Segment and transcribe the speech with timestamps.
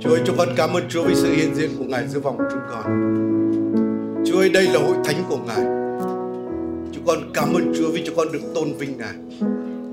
[0.00, 2.38] Chúa ơi, chúng con cảm ơn Chúa vì sự hiện diện của Ngài giữa vòng
[2.38, 2.84] chúng con.
[4.26, 5.64] Chúa ơi, đây là hội thánh của Ngài.
[6.92, 9.14] Chúng con cảm ơn Chúa vì chúng con được tôn vinh Ngài.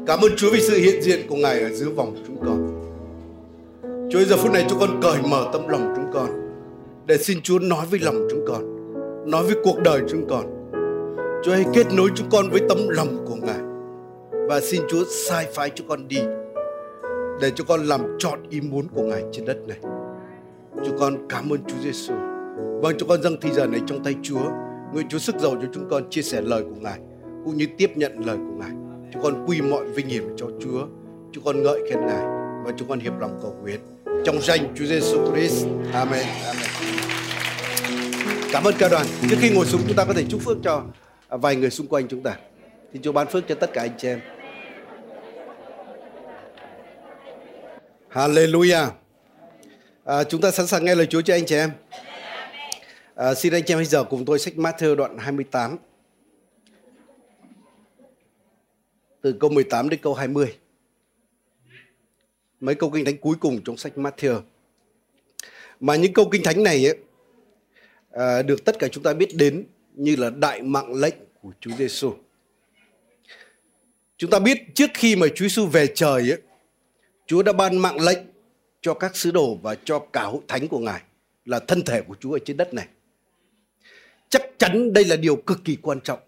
[0.08, 2.82] Cảm ơn Chúa vì sự hiện diện của Ngài ở giữa vòng chúng con.
[4.12, 6.30] Chúa ơi, giờ phút này chúng con cởi mở tâm lòng chúng con
[7.06, 8.64] để xin Chúa nói với lòng chúng con,
[9.32, 10.70] nói với cuộc đời chúng con.
[11.46, 13.60] Chúa hãy kết nối chúng con với tấm lòng của Ngài
[14.50, 16.20] và xin Chúa sai phái chúng con đi
[17.42, 19.78] để cho con làm trọn ý muốn của Ngài trên đất này.
[20.86, 22.14] Chúng con cảm ơn Chúa Giêsu.
[22.82, 24.50] Vâng, chúng con dâng thi giờ này trong tay Chúa.
[24.94, 27.00] Nguyện Chúa sức giàu cho chúng con chia sẻ lời của Ngài
[27.46, 28.72] cũng như tiếp nhận lời của Ngài.
[29.14, 30.86] Chúng con quy mọi vinh hiển cho Chúa.
[31.32, 32.26] Chúng con ngợi khen Ngài
[32.66, 33.80] và chúng con hiệp lòng cầu nguyện
[34.26, 35.66] trong danh Chúa Giêsu Christ.
[35.94, 36.26] Amen.
[36.46, 36.66] Amen.
[38.52, 39.06] Cảm ơn ca đoàn.
[39.30, 40.84] Trước khi ngồi xuống chúng ta có thể chúc phước cho
[41.30, 42.38] vài người xung quanh chúng ta.
[42.94, 44.20] Xin Chúa ban phước cho tất cả anh chị em.
[48.12, 48.88] Hallelujah.
[50.06, 51.72] À, chúng ta sẵn sàng nghe lời Chúa cho anh chị em.
[53.16, 55.78] À, xin anh chị em bây giờ cùng tôi sách Matthew đoạn 28.
[59.22, 60.56] Từ câu 18 đến câu 20.
[62.60, 64.42] Mấy câu kinh thánh cuối cùng trong sách Matthew.
[65.80, 66.98] Mà những câu kinh thánh này ấy,
[68.12, 71.72] à, được tất cả chúng ta biết đến như là đại mạng lệnh của Chúa
[71.78, 72.14] Giêsu.
[74.18, 76.42] Chúng ta biết trước khi mà Chúa Giêsu về trời ấy,
[77.26, 78.35] Chúa đã ban mạng lệnh
[78.86, 81.02] cho các sứ đồ và cho cả hội thánh của Ngài
[81.46, 82.88] là thân thể của Chúa ở trên đất này.
[84.30, 86.20] Chắc chắn đây là điều cực kỳ quan trọng.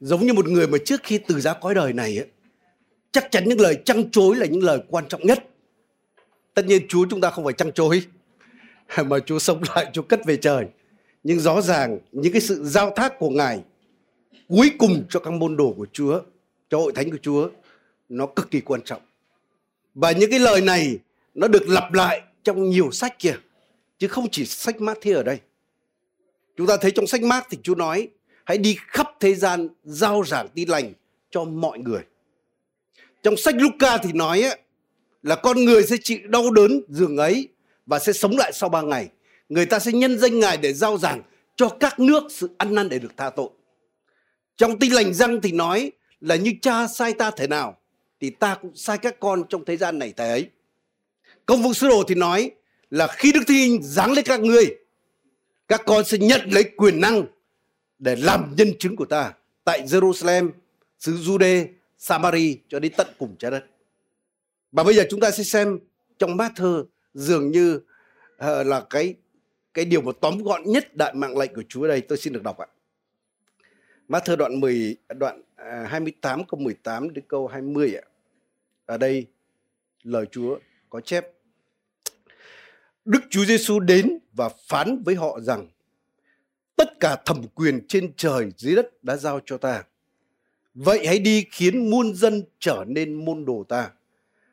[0.00, 2.26] Giống như một người mà trước khi từ giá cõi đời này ấy,
[3.12, 5.44] chắc chắn những lời trăng chối là những lời quan trọng nhất.
[6.54, 8.02] Tất nhiên Chúa chúng ta không phải trăng chối
[9.06, 10.66] mà Chúa sống lại, Chúa cất về trời.
[11.22, 13.60] Nhưng rõ ràng những cái sự giao thác của Ngài
[14.48, 16.20] cuối cùng cho các môn đồ của Chúa,
[16.70, 17.48] cho hội thánh của Chúa
[18.08, 19.02] nó cực kỳ quan trọng.
[19.94, 20.98] Và những cái lời này
[21.36, 23.36] nó được lặp lại trong nhiều sách kia
[23.98, 25.38] Chứ không chỉ sách Matthew ở đây.
[26.56, 28.08] Chúng ta thấy trong sách Mark thì Chúa nói
[28.44, 30.92] hãy đi khắp thế gian giao giảng tin lành
[31.30, 32.02] cho mọi người.
[33.22, 34.58] Trong sách Luca thì nói ấy,
[35.22, 37.48] là con người sẽ chịu đau đớn giường ấy
[37.86, 39.08] và sẽ sống lại sau ba ngày.
[39.48, 41.22] Người ta sẽ nhân danh Ngài để giao giảng
[41.56, 43.50] cho các nước sự ăn năn để được tha tội.
[44.56, 47.76] Trong tin lành răng thì nói là như cha sai ta thế nào
[48.20, 50.50] thì ta cũng sai các con trong thế gian này thế ấy.
[51.46, 52.50] Công vụ sứ đồ thì nói
[52.90, 54.76] là khi Đức Thiên giáng lên các ngươi,
[55.68, 57.24] các con sẽ nhận lấy quyền năng
[57.98, 59.32] để làm nhân chứng của ta
[59.64, 60.50] tại Jerusalem,
[60.98, 61.66] xứ Jude,
[61.98, 63.64] Samari cho đến tận cùng trái đất.
[64.72, 65.78] Và bây giờ chúng ta sẽ xem
[66.18, 69.14] trong bát thơ dường như uh, là cái
[69.74, 72.42] cái điều mà tóm gọn nhất đại mạng lệnh của Chúa đây tôi xin được
[72.42, 72.66] đọc ạ.
[74.08, 78.04] Mát thơ đoạn 10 đoạn à, 28 câu 18 đến câu 20 ạ.
[78.86, 79.26] Ở đây
[80.02, 80.58] lời Chúa
[80.90, 81.35] có chép
[83.06, 85.68] Đức Chúa Giêsu đến và phán với họ rằng
[86.76, 89.84] tất cả thẩm quyền trên trời dưới đất đã giao cho ta.
[90.74, 93.90] Vậy hãy đi khiến muôn dân trở nên môn đồ ta.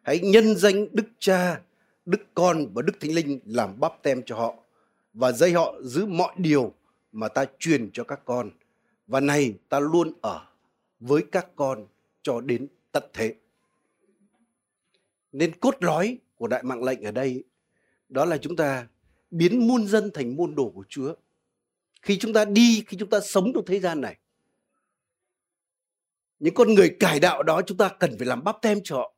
[0.01, 1.61] Hãy nhân danh Đức Cha,
[2.05, 4.55] Đức Con và Đức Thánh Linh làm bắp tem cho họ
[5.13, 6.73] và dạy họ giữ mọi điều
[7.11, 8.51] mà ta truyền cho các con.
[9.07, 10.45] Và này ta luôn ở
[10.99, 11.85] với các con
[12.21, 13.35] cho đến tận thế.
[15.31, 17.43] Nên cốt lõi của đại mạng lệnh ở đây
[18.13, 18.87] đó là chúng ta
[19.31, 21.13] biến muôn dân thành môn đồ của Chúa.
[22.01, 24.17] Khi chúng ta đi, khi chúng ta sống trong thế gian này,
[26.39, 29.13] những con người cải đạo đó chúng ta cần phải làm bắp tem cho họ.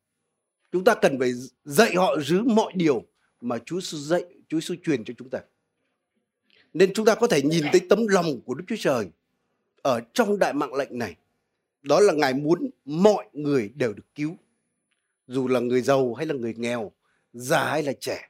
[0.72, 1.32] Chúng ta cần phải
[1.64, 3.06] dạy họ giữ mọi điều
[3.42, 5.40] mà Chúa sư dạy, Chúa sư truyền cho chúng ta.
[6.74, 9.10] Nên chúng ta có thể nhìn thấy tấm lòng của Đức Chúa Trời
[9.82, 11.16] ở trong đại mạng lệnh này.
[11.82, 14.36] Đó là Ngài muốn mọi người đều được cứu.
[15.28, 16.92] Dù là người giàu hay là người nghèo,
[17.34, 18.30] già hay là trẻ,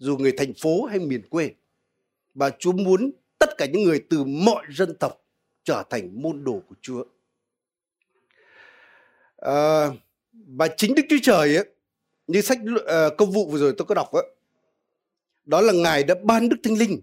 [0.00, 1.50] dù người thành phố hay miền quê.
[2.34, 5.24] Và Chúa muốn tất cả những người từ mọi dân tộc
[5.64, 7.04] trở thành môn đồ của Chúa.
[9.36, 9.86] À,
[10.32, 11.64] và chính Đức Chúa Trời ấy,
[12.26, 14.26] như sách uh, công vụ vừa rồi tôi có đọc ấy,
[15.44, 17.00] đó là Ngài đã ban Đức Thánh Linh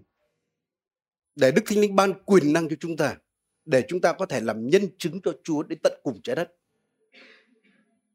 [1.36, 3.16] để Đức Thánh Linh ban quyền năng cho chúng ta
[3.64, 6.54] để chúng ta có thể làm nhân chứng cho Chúa đến tận cùng trái đất.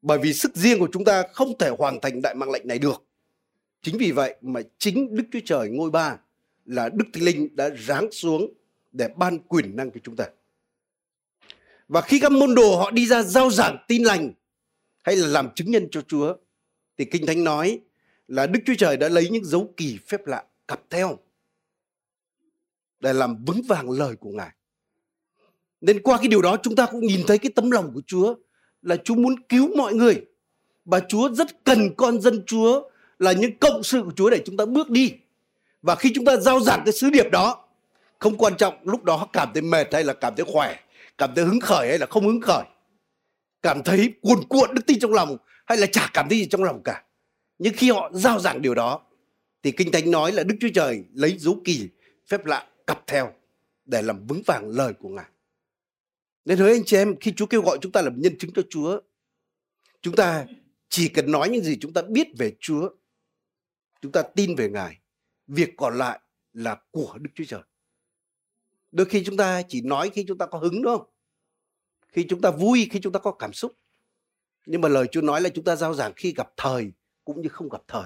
[0.01, 2.79] Bởi vì sức riêng của chúng ta không thể hoàn thành đại mạng lệnh này
[2.79, 3.03] được.
[3.83, 6.17] Chính vì vậy mà chính Đức Chúa Trời ngôi ba
[6.65, 8.53] là Đức Thánh Linh đã giáng xuống
[8.91, 10.25] để ban quyền năng cho chúng ta.
[11.87, 14.33] Và khi các môn đồ họ đi ra giao giảng tin lành
[15.01, 16.35] hay là làm chứng nhân cho Chúa,
[16.97, 17.79] thì Kinh Thánh nói
[18.27, 21.17] là Đức Chúa Trời đã lấy những dấu kỳ phép lạ cặp theo
[22.99, 24.51] để làm vững vàng lời của Ngài.
[25.81, 28.35] Nên qua cái điều đó chúng ta cũng nhìn thấy cái tấm lòng của Chúa
[28.81, 30.25] là Chúa muốn cứu mọi người.
[30.85, 32.89] Và Chúa rất cần con dân Chúa
[33.19, 35.13] là những cộng sự của Chúa để chúng ta bước đi.
[35.81, 37.65] Và khi chúng ta giao giảng cái sứ điệp đó,
[38.19, 40.79] không quan trọng lúc đó cảm thấy mệt hay là cảm thấy khỏe,
[41.17, 42.63] cảm thấy hứng khởi hay là không hứng khởi,
[43.61, 46.63] cảm thấy cuồn cuộn đức tin trong lòng hay là chả cảm thấy gì trong
[46.63, 47.03] lòng cả.
[47.59, 49.01] Nhưng khi họ giao giảng điều đó,
[49.63, 51.87] thì Kinh Thánh nói là Đức Chúa Trời lấy dấu kỳ,
[52.27, 53.33] phép lạ cặp theo
[53.85, 55.25] để làm vững vàng lời của Ngài.
[56.45, 58.61] Nên hỡi anh chị em, khi Chúa kêu gọi chúng ta làm nhân chứng cho
[58.69, 58.99] Chúa,
[60.01, 60.45] chúng ta
[60.89, 62.89] chỉ cần nói những gì chúng ta biết về Chúa.
[64.03, 64.97] Chúng ta tin về Ngài.
[65.47, 66.19] Việc còn lại
[66.53, 67.61] là của Đức Chúa Trời.
[68.91, 71.07] Đôi khi chúng ta chỉ nói khi chúng ta có hứng đúng không?
[72.07, 73.77] Khi chúng ta vui, khi chúng ta có cảm xúc.
[74.65, 76.91] Nhưng mà lời Chúa nói là chúng ta giao giảng khi gặp thời
[77.25, 78.03] cũng như không gặp thời.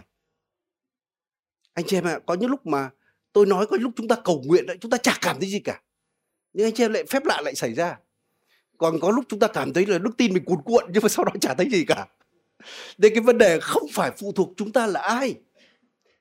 [1.73, 2.89] Anh chị em ạ, à, có những lúc mà
[3.33, 5.59] tôi nói có lúc chúng ta cầu nguyện đấy, chúng ta chả cảm thấy gì
[5.59, 5.81] cả.
[6.53, 7.99] Nhưng anh chị em lại phép lạ lại xảy ra.
[8.77, 11.09] Còn có lúc chúng ta cảm thấy là đức tin mình cuồn cuộn nhưng mà
[11.09, 12.07] sau đó chả thấy gì cả.
[12.97, 15.35] Nên cái vấn đề không phải phụ thuộc chúng ta là ai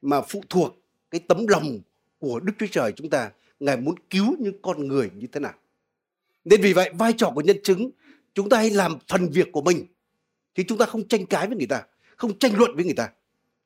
[0.06, 0.79] mà phụ thuộc
[1.11, 1.81] cái tấm lòng
[2.19, 3.31] của Đức Chúa Trời chúng ta.
[3.61, 5.55] Ngài muốn cứu những con người như thế nào.
[6.44, 7.91] Nên vì vậy vai trò của nhân chứng
[8.35, 9.87] chúng ta hãy làm phần việc của mình.
[10.55, 11.82] Thì chúng ta không tranh cãi với người ta,
[12.17, 13.08] không tranh luận với người ta.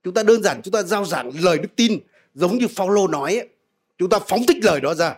[0.04, 1.98] Chúng ta đơn giản chúng ta giao giảng lời đức tin
[2.34, 3.48] giống như Phaolô nói ấy,
[3.98, 5.16] chúng ta phóng thích lời đó ra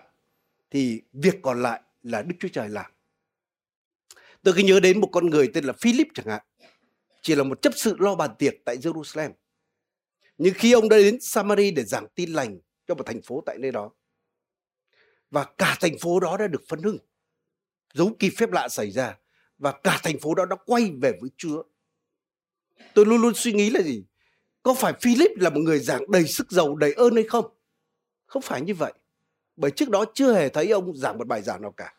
[0.71, 2.91] thì việc còn lại là Đức Chúa Trời làm.
[4.43, 6.43] Tôi cứ nhớ đến một con người tên là Philip chẳng hạn
[7.23, 9.31] chỉ là một chấp sự lo bàn tiệc tại Jerusalem.
[10.39, 13.59] Nhưng khi ông đã đến Samari để giảng tin lành cho một thành phố tại
[13.59, 13.91] nơi đó,
[15.31, 16.99] và cả thành phố đó đã được phấn hưng,
[17.95, 19.17] dấu kỳ phép lạ xảy ra,
[19.59, 21.63] và cả thành phố đó đã quay về với Chúa.
[22.95, 24.05] Tôi luôn luôn suy nghĩ là gì?
[24.63, 27.45] Có phải Philip là một người giảng đầy sức giàu, đầy ơn hay không?
[28.27, 28.93] Không phải như vậy.
[29.57, 31.95] Bởi trước đó chưa hề thấy ông giảng một bài giảng nào cả.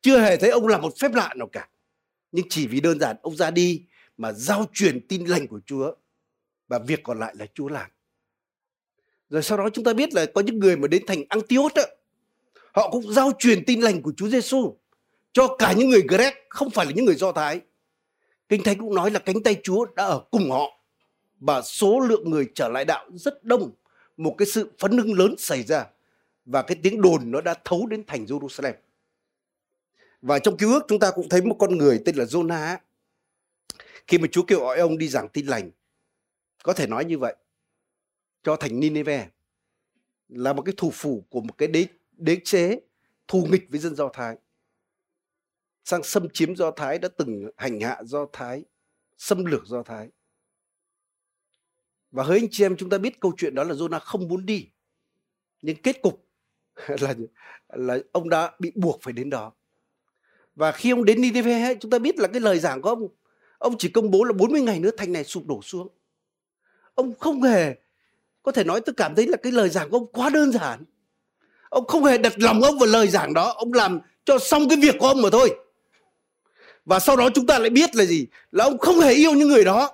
[0.00, 1.68] Chưa hề thấy ông làm một phép lạ nào cả.
[2.32, 3.86] Nhưng chỉ vì đơn giản ông ra đi
[4.16, 5.94] mà giao truyền tin lành của Chúa
[6.68, 7.90] và việc còn lại là Chúa làm.
[9.30, 11.82] Rồi sau đó chúng ta biết là có những người mà đến thành Antioch đó,
[12.74, 14.76] họ cũng giao truyền tin lành của Chúa Giêsu
[15.32, 17.60] cho cả những người Grec không phải là những người Do Thái.
[18.48, 20.78] Kinh Thánh cũng nói là cánh tay Chúa đã ở cùng họ
[21.40, 23.70] và số lượng người trở lại đạo rất đông.
[24.16, 25.86] Một cái sự phấn hưng lớn xảy ra
[26.44, 28.72] và cái tiếng đồn nó đã thấu đến thành Jerusalem.
[30.22, 32.76] Và trong cứu ước chúng ta cũng thấy một con người tên là Jonah
[34.06, 35.70] khi mà Chúa kêu gọi ông đi giảng tin lành
[36.62, 37.36] có thể nói như vậy
[38.42, 39.28] cho thành Nineveh
[40.28, 42.80] là một cái thủ phủ của một cái đế đế chế
[43.28, 44.36] thù nghịch với dân Do Thái.
[45.84, 48.64] Sang xâm chiếm Do Thái đã từng hành hạ Do Thái,
[49.18, 50.08] xâm lược Do Thái.
[52.10, 54.46] Và hỡi anh chị em, chúng ta biết câu chuyện đó là Jonah không muốn
[54.46, 54.68] đi,
[55.62, 56.28] nhưng kết cục
[57.00, 57.14] là
[57.68, 59.52] là ông đã bị buộc phải đến đó.
[60.54, 63.08] Và khi ông đến Nineveh chúng ta biết là cái lời giảng của ông
[63.62, 65.88] Ông chỉ công bố là 40 ngày nữa thành này sụp đổ xuống.
[66.94, 67.74] Ông không hề,
[68.42, 70.84] có thể nói tôi cảm thấy là cái lời giảng của ông quá đơn giản.
[71.68, 74.78] Ông không hề đặt lòng ông vào lời giảng đó, ông làm cho xong cái
[74.82, 75.56] việc của ông mà thôi.
[76.84, 78.26] Và sau đó chúng ta lại biết là gì?
[78.52, 79.90] Là ông không hề yêu những người đó.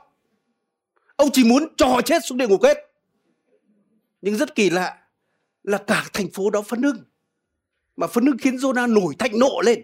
[1.17, 2.79] Ông chỉ muốn cho họ chết xuống địa ngục hết.
[4.23, 4.99] Nhưng rất kỳ lạ
[5.65, 7.03] là cả thành phố đó phấn hưng.
[7.97, 9.83] Mà phấn hưng khiến Jonah nổi thạnh nộ lên.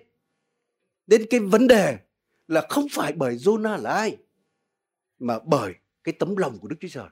[1.07, 1.99] Đến cái vấn đề
[2.49, 4.17] là không phải bởi Jonah là ai
[5.19, 5.73] mà bởi
[6.05, 7.09] cái tấm lòng của Đức Chúa Trời.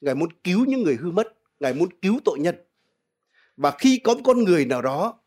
[0.00, 2.56] Ngài muốn cứu những người hư mất, Ngài muốn cứu tội nhân.
[3.56, 5.20] Và khi có một con người nào đó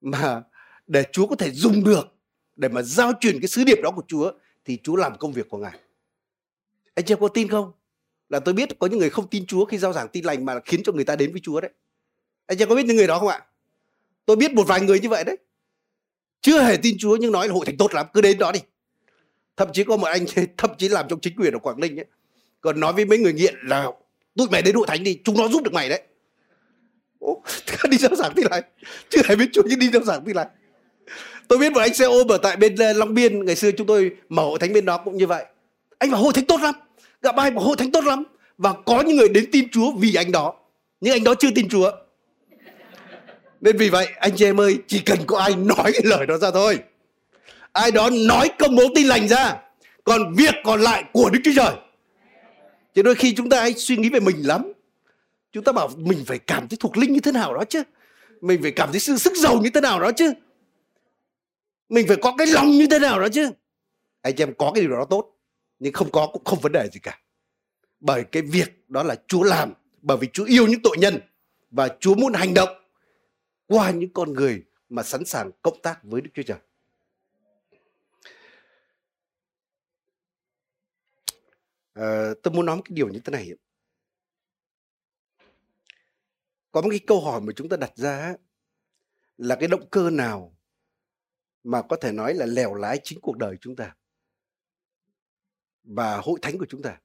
[0.00, 0.42] mà
[0.86, 2.06] để Chúa có thể dùng được
[2.56, 4.32] để mà giao truyền cái sứ điệp đó của Chúa
[4.64, 5.78] thì Chúa làm công việc của Ngài.
[6.94, 7.72] Anh chị em có tin không?
[8.28, 10.60] Là tôi biết có những người không tin Chúa khi giao giảng tin lành mà
[10.64, 11.70] khiến cho người ta đến với Chúa đấy.
[12.46, 13.46] Anh chị em có biết những người đó không ạ?
[14.26, 15.36] Tôi biết một vài người như vậy đấy
[16.44, 18.60] chưa hề tin Chúa nhưng nói là hội thánh tốt lắm cứ đến đó đi
[19.56, 20.24] thậm chí có một anh
[20.56, 22.06] thậm chí làm trong chính quyền ở Quảng Ninh ấy
[22.60, 23.86] còn nói với mấy người nghiện là
[24.36, 26.02] tụi mày đến hội thánh đi chúng nó giúp được mày đấy.
[27.18, 27.42] Ồ,
[27.90, 28.62] đi giao giảng thì lại
[29.08, 30.46] chưa hề biết Chúa nhưng đi giao giảng thì lại.
[31.48, 33.86] Tôi biết một anh xe ôm ở tại bên ờ, Long Biên ngày xưa chúng
[33.86, 35.44] tôi mở hội thánh bên đó cũng như vậy.
[35.98, 36.74] Anh bảo hội thánh tốt lắm.
[37.22, 38.24] Gặp ai bảo hội thánh tốt lắm.
[38.58, 40.54] Và có những người đến tin Chúa vì anh đó
[41.00, 41.90] nhưng anh đó chưa tin Chúa.
[43.60, 46.36] Nên vì vậy anh chị em ơi chỉ cần có ai nói cái lời đó
[46.38, 46.78] ra thôi
[47.74, 49.56] ai đó nói công bố tin lành ra,
[50.04, 51.74] còn việc còn lại của đức chúa trời.
[52.94, 54.72] Chứ đôi khi chúng ta hay suy nghĩ về mình lắm.
[55.52, 57.82] Chúng ta bảo mình phải cảm thấy thuộc linh như thế nào đó chứ.
[58.40, 60.32] Mình phải cảm thấy sự sức giàu như thế nào đó chứ.
[61.88, 63.50] Mình phải có cái lòng như thế nào đó chứ.
[64.22, 65.36] Anh chị em, có cái điều đó tốt,
[65.78, 67.18] nhưng không có cũng không vấn đề gì cả.
[68.00, 71.20] Bởi cái việc đó là chúa làm, bởi vì chúa yêu những tội nhân,
[71.70, 72.68] và chúa muốn hành động
[73.66, 76.58] qua những con người mà sẵn sàng cộng tác với Đức Chúa Trời.
[81.94, 83.50] Ờ, tôi muốn nói một cái điều như thế này.
[86.74, 88.34] có một cái câu hỏi mà chúng ta đặt ra
[89.36, 90.56] là cái động cơ nào
[91.62, 93.94] mà có thể nói là lèo lái chính cuộc đời chúng ta
[95.84, 97.00] và hội thánh của chúng ta?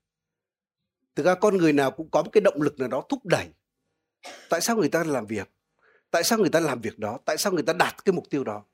[1.15, 3.47] Thực ra con người nào cũng có một cái động lực nào đó thúc đẩy.
[4.49, 5.51] Tại sao người ta làm việc?
[6.11, 7.19] Tại sao người ta làm việc đó?
[7.25, 8.65] Tại sao người ta đạt cái mục tiêu đó?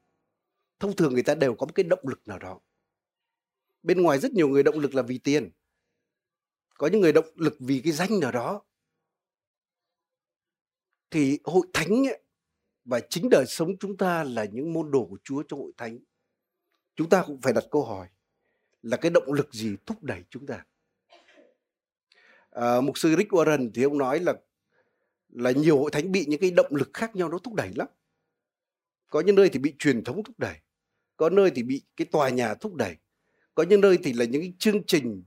[0.80, 2.60] Thông thường người ta đều có một cái động lực nào đó.
[3.84, 5.52] Bên ngoài rất nhiều người động lực là vì tiền
[6.78, 8.62] có những người động lực vì cái danh nào đó.
[11.12, 12.22] Thì hội thánh ấy,
[12.86, 16.00] và chính đời sống chúng ta là những môn đồ của Chúa trong hội thánh.
[16.96, 18.08] Chúng ta cũng phải đặt câu hỏi
[18.82, 20.66] là cái động lực gì thúc đẩy chúng ta?
[22.50, 24.34] À, mục sư Rick Warren thì ông nói là
[25.30, 27.88] là nhiều hội thánh bị những cái động lực khác nhau nó thúc đẩy lắm.
[29.08, 30.56] Có những nơi thì bị truyền thống thúc đẩy
[31.18, 32.96] có nơi thì bị cái tòa nhà thúc đẩy
[33.56, 35.24] có những nơi thì là những cái chương trình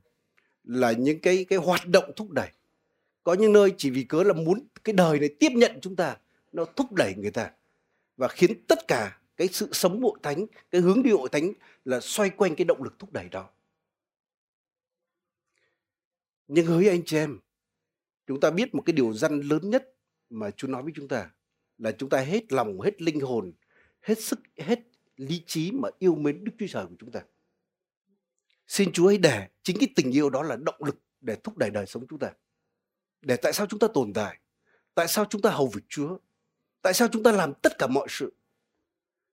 [0.69, 2.49] là những cái cái hoạt động thúc đẩy.
[3.25, 6.17] Có những nơi chỉ vì cớ là muốn cái đời này tiếp nhận chúng ta,
[6.53, 7.51] nó thúc đẩy người ta
[8.17, 11.53] và khiến tất cả cái sự sống hội thánh, cái hướng đi hội thánh
[11.85, 13.51] là xoay quanh cái động lực thúc đẩy đó.
[16.49, 17.39] Nhưng hỡi anh chị em,
[18.27, 19.95] chúng ta biết một cái điều răn lớn nhất
[20.31, 21.31] mà Chúa nói với chúng ta
[21.79, 23.53] là chúng ta hết lòng, hết linh hồn,
[24.01, 24.81] hết sức, hết
[25.17, 27.21] lý trí mà yêu mến Đức Chúa Trời của chúng ta
[28.69, 31.71] xin Chúa hãy để chính cái tình yêu đó là động lực để thúc đẩy
[31.71, 32.33] đời sống chúng ta.
[33.23, 34.39] Để tại sao chúng ta tồn tại?
[34.95, 36.19] Tại sao chúng ta hầu việc Chúa?
[36.83, 38.33] Tại sao chúng ta làm tất cả mọi sự?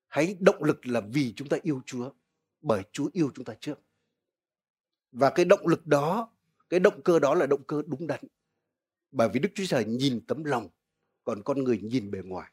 [0.08, 2.10] Hãy động lực là vì chúng ta yêu Chúa
[2.62, 3.80] bởi Chúa yêu chúng ta trước.
[5.12, 6.30] Và cái động lực đó
[6.70, 8.20] cái động cơ đó là động cơ đúng đắn.
[9.12, 10.70] Bởi vì Đức Chúa Trời nhìn tấm lòng
[11.24, 12.52] còn con người nhìn bề ngoài.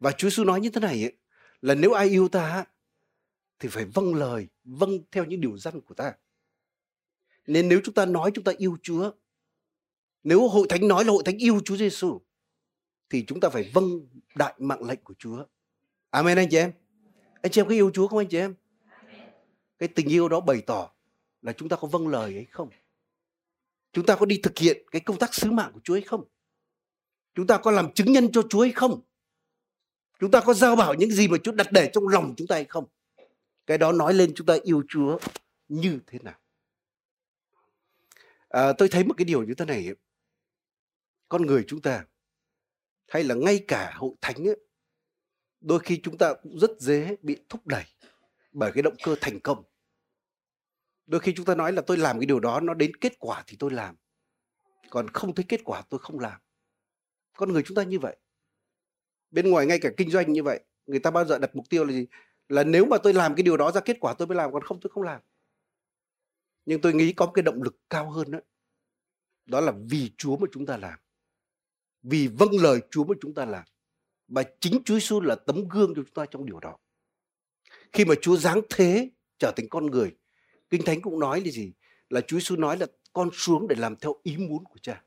[0.00, 1.12] Và Chúa Giêsu nói như thế này ấy,
[1.60, 2.64] là nếu ai yêu ta
[3.58, 6.14] thì phải vâng lời vâng theo những điều răn của ta
[7.46, 9.12] nên nếu chúng ta nói chúng ta yêu Chúa
[10.24, 12.20] nếu hội thánh nói là hội thánh yêu Chúa Giêsu
[13.10, 15.44] thì chúng ta phải vâng đại mạng lệnh của Chúa.
[16.10, 16.72] Amen anh chị em.
[17.42, 18.54] Anh chị em có yêu Chúa không anh chị em?
[19.78, 20.90] Cái tình yêu đó bày tỏ
[21.42, 22.68] là chúng ta có vâng lời ấy không?
[23.92, 26.24] Chúng ta có đi thực hiện cái công tác sứ mạng của Chúa hay không?
[27.34, 29.00] Chúng ta có làm chứng nhân cho Chúa hay không?
[30.20, 32.54] Chúng ta có giao bảo những gì mà Chúa đặt để trong lòng chúng ta
[32.54, 32.84] hay không?
[33.66, 35.18] Cái đó nói lên chúng ta yêu Chúa
[35.68, 36.38] như thế nào?
[38.48, 39.94] À, tôi thấy một cái điều như thế này
[41.28, 42.04] con người chúng ta
[43.08, 44.60] hay là ngay cả hội thánh ấy,
[45.60, 47.84] đôi khi chúng ta cũng rất dễ bị thúc đẩy
[48.52, 49.64] bởi cái động cơ thành công.
[51.06, 53.44] Đôi khi chúng ta nói là tôi làm cái điều đó nó đến kết quả
[53.46, 53.96] thì tôi làm.
[54.90, 56.40] Còn không thấy kết quả tôi không làm.
[57.36, 58.16] Con người chúng ta như vậy.
[59.30, 61.84] Bên ngoài ngay cả kinh doanh như vậy người ta bao giờ đặt mục tiêu
[61.84, 62.06] là gì?
[62.48, 64.62] Là nếu mà tôi làm cái điều đó ra kết quả tôi mới làm, còn
[64.62, 65.20] không tôi không làm.
[66.66, 68.38] Nhưng tôi nghĩ có một cái động lực cao hơn đó
[69.46, 70.98] đó là vì Chúa mà chúng ta làm.
[72.02, 73.64] Vì vâng lời Chúa mà chúng ta làm.
[74.28, 76.76] Và chính Chúa Giêsu là tấm gương cho chúng ta trong điều đó.
[77.92, 80.16] Khi mà Chúa giáng thế trở thành con người,
[80.70, 81.72] kinh thánh cũng nói là gì?
[82.10, 85.04] Là Chúa Giêsu nói là con xuống để làm theo ý muốn của Cha.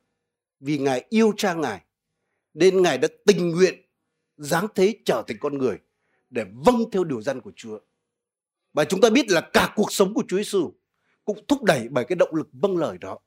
[0.59, 1.81] Vì ngài yêu Cha ngài,
[2.53, 3.81] nên ngài đã tình nguyện
[4.37, 5.77] giáng thế trở thành con người
[6.29, 7.79] để vâng theo điều dân của Chúa.
[8.73, 10.73] Và chúng ta biết là cả cuộc sống của Chúa Giêsu
[11.25, 13.19] cũng thúc đẩy bởi cái động lực vâng lời đó.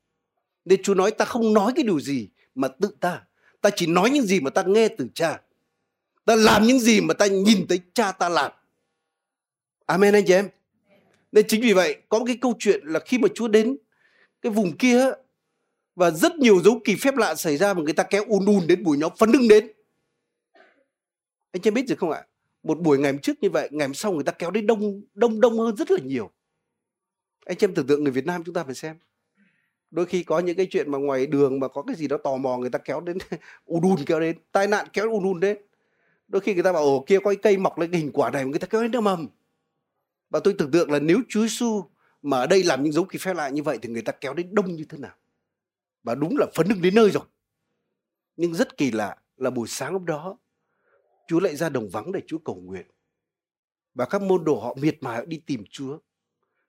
[0.65, 3.23] Nên Chúa nói, ta không nói cái điều gì mà tự ta.
[3.61, 5.41] Ta chỉ nói những gì mà ta nghe từ cha.
[6.25, 8.53] Ta làm những gì mà ta nhìn thấy cha ta làm.
[9.87, 10.49] Amen anh chị em.
[11.33, 13.77] Nên chính vì vậy, có một cái câu chuyện là khi mà chúa đến
[14.43, 15.11] cái vùng kia
[15.95, 18.67] và rất nhiều dấu kỳ phép lạ xảy ra mà người ta kéo ùn ùn
[18.67, 19.73] đến buổi nhóm phấn đứng đến.
[21.53, 22.27] Anh chị biết gì không ạ?
[22.63, 25.41] Một buổi ngày trước như vậy, ngày hôm sau người ta kéo đến đông đông
[25.41, 26.31] đông hơn rất là nhiều.
[27.47, 28.97] Anh chị em tưởng tượng người Việt Nam chúng ta phải xem.
[29.91, 32.37] Đôi khi có những cái chuyện mà ngoài đường mà có cái gì đó tò
[32.37, 33.19] mò, người ta kéo đến
[33.65, 35.59] ùn đùn kéo đến, tai nạn kéo ùn đùn đến.
[36.29, 38.31] Đôi khi người ta bảo, ồ, kia có cái cây mọc lên cái hình quả
[38.31, 39.29] này người ta kéo đến nước mầm
[40.31, 41.85] và tôi tưởng tượng là nếu Chúa Giêsu
[42.23, 44.35] mà ở đây làm những dấu kỳ phép lại như vậy thì người ta kéo
[44.35, 45.15] đến đông như thế nào?
[46.03, 47.25] Và đúng là phấn hưng đến nơi rồi.
[48.37, 50.39] Nhưng rất kỳ lạ là buổi sáng hôm đó
[51.31, 52.87] Chúa lại ra đồng vắng để Chúa cầu nguyện
[53.95, 55.99] và các môn đồ họ miệt mài họ đi tìm Chúa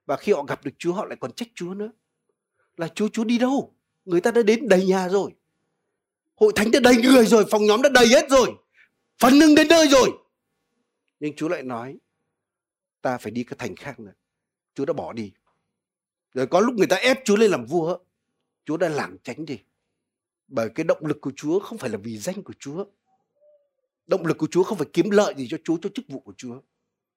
[0.06, 1.92] và khi họ gặp được Chúa họ lại còn trách Chúa nữa
[2.78, 3.76] là Chúa Chúa đi đâu?
[4.06, 5.32] Người ta đã đến đầy nhà rồi.
[6.36, 8.56] Hội thánh đã đầy người rồi, phòng nhóm đã đầy hết rồi.
[9.20, 10.12] Phần nưng đến nơi rồi.
[11.20, 11.98] Nhưng Chúa lại nói,
[13.02, 14.14] ta phải đi cái thành khác nữa.
[14.74, 15.32] Chúa đã bỏ đi.
[16.34, 17.98] Rồi có lúc người ta ép Chúa lên làm vua,
[18.66, 19.60] Chúa đã lảng tránh đi.
[20.48, 22.86] Bởi cái động lực của Chúa không phải là vì danh của Chúa.
[24.12, 26.34] Động lực của Chúa không phải kiếm lợi gì cho Chúa, cho chức vụ của
[26.38, 26.62] Chúa.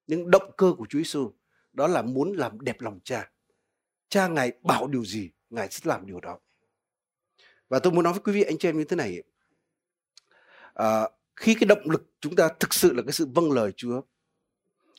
[0.06, 1.32] Nhưng động cơ của Chúa Giêsu
[1.72, 3.30] đó là muốn làm đẹp lòng cha.
[4.08, 6.38] Cha Ngài bảo điều gì Ngài sẽ làm điều đó.
[7.68, 9.22] Và tôi muốn nói với quý vị anh chị em như thế này.
[10.74, 14.02] à, khi cái động lực chúng ta thực sự là cái sự vâng lời Chúa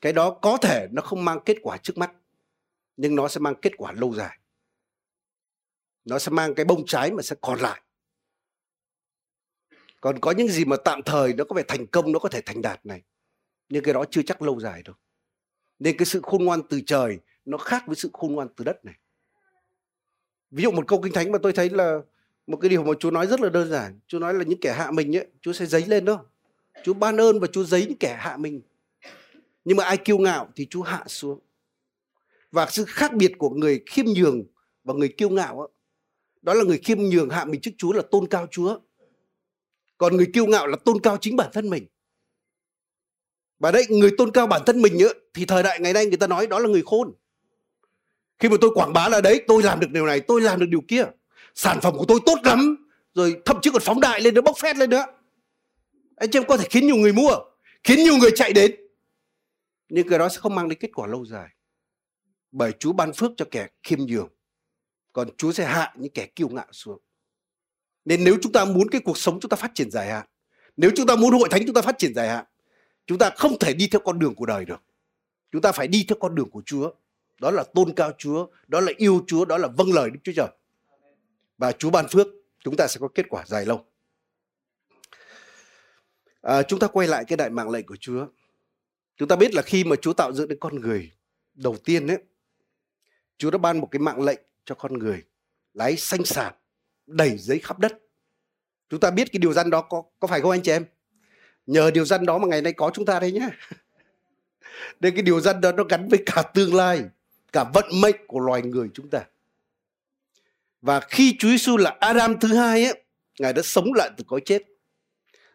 [0.01, 2.11] cái đó có thể nó không mang kết quả trước mắt
[2.97, 4.39] nhưng nó sẽ mang kết quả lâu dài
[6.05, 7.81] nó sẽ mang cái bông trái mà sẽ còn lại
[10.05, 12.41] còn có những gì mà tạm thời nó có vẻ thành công nó có thể
[12.41, 13.01] thành đạt này.
[13.69, 14.95] Nhưng cái đó chưa chắc lâu dài đâu.
[15.79, 18.85] Nên cái sự khôn ngoan từ trời nó khác với sự khôn ngoan từ đất
[18.85, 18.95] này.
[20.51, 21.99] Ví dụ một câu kinh thánh mà tôi thấy là
[22.47, 23.99] một cái điều mà Chúa nói rất là đơn giản.
[24.07, 26.25] Chúa nói là những kẻ hạ mình ấy Chúa sẽ giấy lên đó.
[26.83, 28.61] Chúa ban ơn và Chúa giấy những kẻ hạ mình.
[29.65, 31.39] Nhưng mà ai kiêu ngạo thì Chúa hạ xuống.
[32.51, 34.43] Và sự khác biệt của người khiêm nhường
[34.83, 35.67] và người kiêu ngạo đó,
[36.41, 38.79] đó là người khiêm nhường hạ mình trước Chúa là tôn cao Chúa
[39.97, 41.87] còn người kiêu ngạo là tôn cao chính bản thân mình.
[43.59, 46.17] Và đấy người tôn cao bản thân mình ấy, thì thời đại ngày nay người
[46.17, 47.13] ta nói đó là người khôn.
[48.39, 50.65] Khi mà tôi quảng bá là đấy tôi làm được điều này tôi làm được
[50.69, 51.05] điều kia.
[51.55, 54.57] Sản phẩm của tôi tốt lắm rồi thậm chí còn phóng đại lên nữa bốc
[54.57, 55.05] phét lên nữa.
[56.15, 57.35] Anh chị em có thể khiến nhiều người mua
[57.83, 58.75] khiến nhiều người chạy đến.
[59.89, 61.49] Nhưng cái đó sẽ không mang đến kết quả lâu dài.
[62.51, 64.29] Bởi Chúa ban phước cho kẻ khiêm nhường
[65.13, 67.01] còn Chúa sẽ hạ những kẻ kiêu ngạo xuống
[68.05, 70.27] nên nếu chúng ta muốn cái cuộc sống chúng ta phát triển dài hạn
[70.77, 72.45] nếu chúng ta muốn hội thánh chúng ta phát triển dài hạn
[73.05, 74.83] chúng ta không thể đi theo con đường của đời được.
[75.51, 76.91] Chúng ta phải đi theo con đường của Chúa.
[77.41, 80.31] Đó là tôn cao Chúa đó là yêu Chúa đó là vâng lời Đức Chúa
[80.35, 80.47] Trời.
[81.57, 82.27] Và Chúa ban phước
[82.63, 83.85] chúng ta sẽ có kết quả dài lâu.
[86.41, 88.27] À, chúng ta quay lại cái đại mạng lệnh của Chúa.
[89.17, 91.11] Chúng ta biết là khi mà Chúa tạo dựng đến con người
[91.53, 92.17] đầu tiên ấy
[93.37, 95.23] Chúa đã ban một cái mạng lệnh cho con người
[95.73, 96.53] lái xanh sản
[97.07, 97.99] đầy giấy khắp đất
[98.89, 100.85] chúng ta biết cái điều dân đó có có phải không anh chị em
[101.65, 103.49] nhờ điều dân đó mà ngày nay có chúng ta đây nhé
[104.99, 107.03] nên cái điều dân đó nó gắn với cả tương lai
[107.53, 109.25] cả vận mệnh của loài người chúng ta
[110.85, 113.03] và khi Chúa Giêsu là Adam thứ hai ấy,
[113.39, 114.63] Ngài đã sống lại từ cõi chết.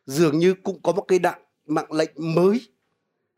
[0.07, 2.61] Dường như cũng có một cái đặng mạng lệnh mới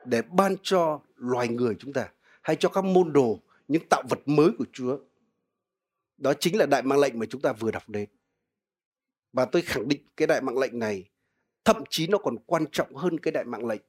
[0.05, 2.09] để ban cho loài người chúng ta
[2.43, 4.99] hay cho các môn đồ những tạo vật mới của Chúa.
[6.23, 8.09] Đó chính là đại mạng lệnh mà chúng ta vừa đọc đến.
[9.33, 11.11] Và tôi khẳng định cái đại mạng lệnh này,
[11.65, 13.81] thậm chí nó còn quan trọng hơn cái đại mạng lệnh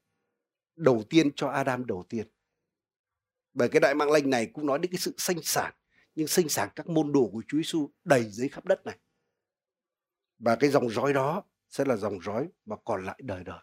[0.76, 2.28] đầu tiên cho Adam đầu tiên.
[3.54, 5.74] Bởi cái đại mạng lệnh này cũng nói đến cái sự sanh sản,
[6.16, 8.98] nhưng sinh sản các môn đồ của Chúa Giêsu đầy dưới khắp đất này.
[10.40, 13.60] Và cái dòng dõi đó sẽ là dòng dõi mà còn lại đời đời.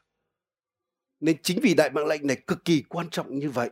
[1.20, 3.70] Nên chính vì đại mạng lệnh này cực kỳ quan trọng như vậy.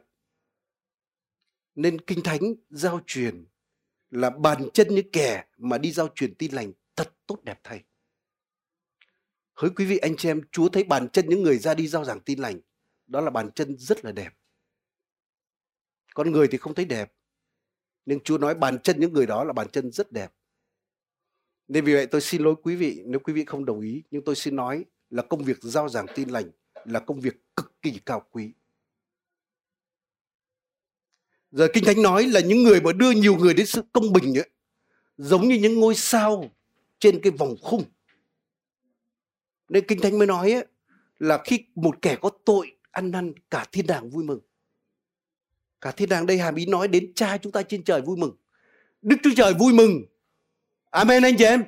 [1.75, 3.45] Nên Kinh Thánh giao truyền
[4.11, 7.85] là bàn chân những kẻ mà đi giao truyền tin lành thật tốt đẹp thay.
[9.55, 12.05] Hỡi quý vị anh chị em, Chúa thấy bàn chân những người ra đi giao
[12.05, 12.61] giảng tin lành,
[13.07, 14.31] đó là bàn chân rất là đẹp.
[16.15, 17.13] Con người thì không thấy đẹp,
[18.07, 20.33] nhưng Chúa nói bàn chân những người đó là bàn chân rất đẹp.
[21.69, 24.03] Nên vì vậy tôi xin lỗi quý vị nếu quý vị không đồng ý.
[24.11, 26.51] Nhưng tôi xin nói là công việc giao giảng tin lành
[26.85, 28.53] là công việc cực kỳ cao quý.
[31.51, 34.39] Giờ Kinh Thánh nói là những người mà đưa nhiều người đến sự công bình
[34.39, 34.49] ấy,
[35.19, 36.51] giống như những ngôi sao
[36.99, 37.85] trên cái vòng khung.
[39.69, 40.67] Nên Kinh Thánh mới nói ấy,
[41.19, 44.41] là khi một kẻ có tội ăn năn cả thiên đàng vui mừng.
[45.81, 48.37] Cả thiên đàng đây hàm ý nói đến cha chúng ta trên trời vui mừng.
[49.03, 50.03] Đức Chúa Trời vui mừng.
[50.91, 51.65] Amen anh chị em.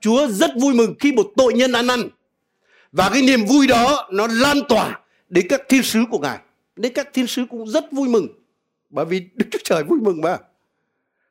[0.00, 2.00] Chúa rất vui mừng khi một tội nhân ăn năn.
[2.92, 6.38] Và cái niềm vui đó nó lan tỏa đến các thiên sứ của Ngài.
[6.76, 8.28] Đến các thiên sứ cũng rất vui mừng.
[8.94, 10.38] Bởi vì Đức Chúa Trời vui mừng mà.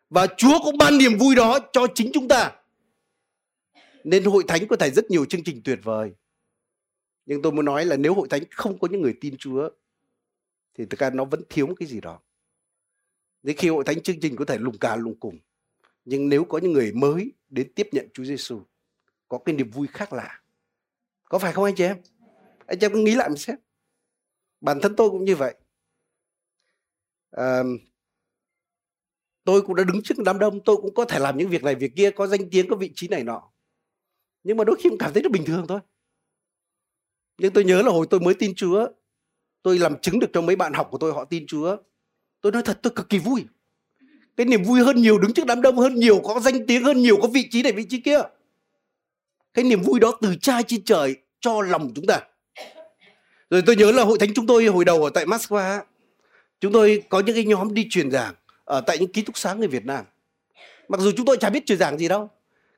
[0.10, 2.52] Và Chúa cũng ban niềm vui đó cho chính chúng ta.
[4.04, 6.12] Nên hội thánh có thể rất nhiều chương trình tuyệt vời.
[7.26, 9.70] Nhưng tôi muốn nói là nếu hội thánh không có những người tin Chúa,
[10.74, 12.20] thì thực ra nó vẫn thiếu một cái gì đó
[13.44, 15.40] đến khi hội thánh chương trình có thể lùng cà lùng cùng
[16.06, 18.62] nhưng nếu có những người mới đến tiếp nhận Chúa Giêsu
[19.28, 20.42] có cái niềm vui khác lạ
[21.24, 21.98] có phải không anh chị em
[22.66, 23.56] anh chị em cứ nghĩ lại một xem
[24.62, 25.56] bản thân tôi cũng như vậy
[27.38, 27.64] à,
[29.44, 31.76] tôi cũng đã đứng trước đám đông tôi cũng có thể làm những việc này
[31.76, 33.42] việc kia có danh tiếng có vị trí này nọ.
[34.44, 35.80] Nhưng mà đôi khi cũng cảm thấy nó bình thường thôi.
[37.38, 38.88] Nhưng tôi nhớ là hồi tôi mới tin Chúa
[39.62, 41.78] tôi làm chứng được cho mấy bạn học của tôi họ tin Chúa.
[42.42, 43.46] Tôi nói thật tôi cực kỳ vui.
[44.38, 47.02] Cái niềm vui hơn nhiều đứng trước đám đông hơn nhiều có danh tiếng hơn
[47.02, 48.22] nhiều có vị trí này vị trí kia.
[49.54, 52.22] Cái niềm vui đó từ cha trên trời cho lòng chúng ta.
[53.50, 55.84] Rồi tôi nhớ là hội thánh chúng tôi hồi đầu ở tại Moscow
[56.64, 58.34] chúng tôi có những cái nhóm đi truyền giảng
[58.66, 60.06] ở tại những ký túc xá người Việt Nam.
[60.88, 62.30] Mặc dù chúng tôi chả biết truyền giảng gì đâu.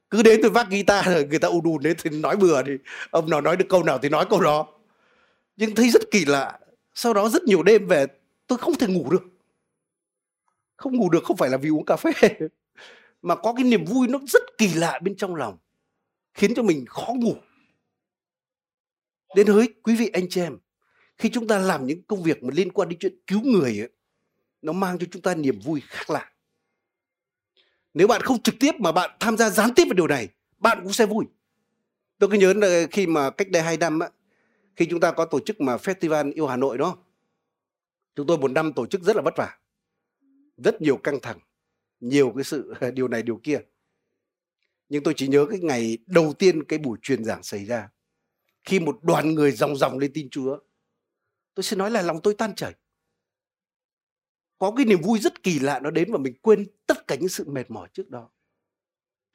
[0.10, 2.72] Cứ đến tôi vác guitar rồi người ta ù đùn đến thì nói bừa thì
[3.10, 4.68] ông nào nói được câu nào thì nói câu đó.
[5.58, 6.60] Nhưng thấy rất kỳ lạ.
[6.96, 8.06] Sau đó rất nhiều đêm về,
[8.48, 9.24] tôi không thể ngủ được.
[10.78, 12.12] Không ngủ được không phải là vì uống cà phê.
[13.22, 15.58] Mà có cái niềm vui nó rất kỳ lạ bên trong lòng,
[16.34, 17.36] khiến cho mình khó ngủ.
[19.36, 20.58] Đến hới quý vị anh chị em
[21.18, 23.90] khi chúng ta làm những công việc mà liên quan đến chuyện cứu người ấy,
[24.62, 26.32] nó mang cho chúng ta niềm vui khác lạ.
[27.94, 30.80] Nếu bạn không trực tiếp mà bạn tham gia gián tiếp vào điều này bạn
[30.84, 31.26] cũng sẽ vui.
[32.20, 34.10] Tôi cứ nhớ là khi mà cách đây hai năm á,
[34.76, 36.98] khi chúng ta có tổ chức mà festival yêu Hà Nội đó
[38.16, 39.58] chúng tôi một năm tổ chức rất là vất vả
[40.58, 41.40] rất nhiều căng thẳng
[42.00, 43.60] nhiều cái sự điều này điều kia.
[44.90, 47.90] Nhưng tôi chỉ nhớ cái ngày đầu tiên cái buổi truyền giảng xảy ra
[48.64, 50.60] khi một đoàn người dòng dòng lên tin Chúa
[51.56, 52.74] tôi sẽ nói là lòng tôi tan chảy.
[54.58, 57.30] Có cái niềm vui rất kỳ lạ nó đến và mình quên tất cả những
[57.30, 58.30] sự mệt mỏi trước đó.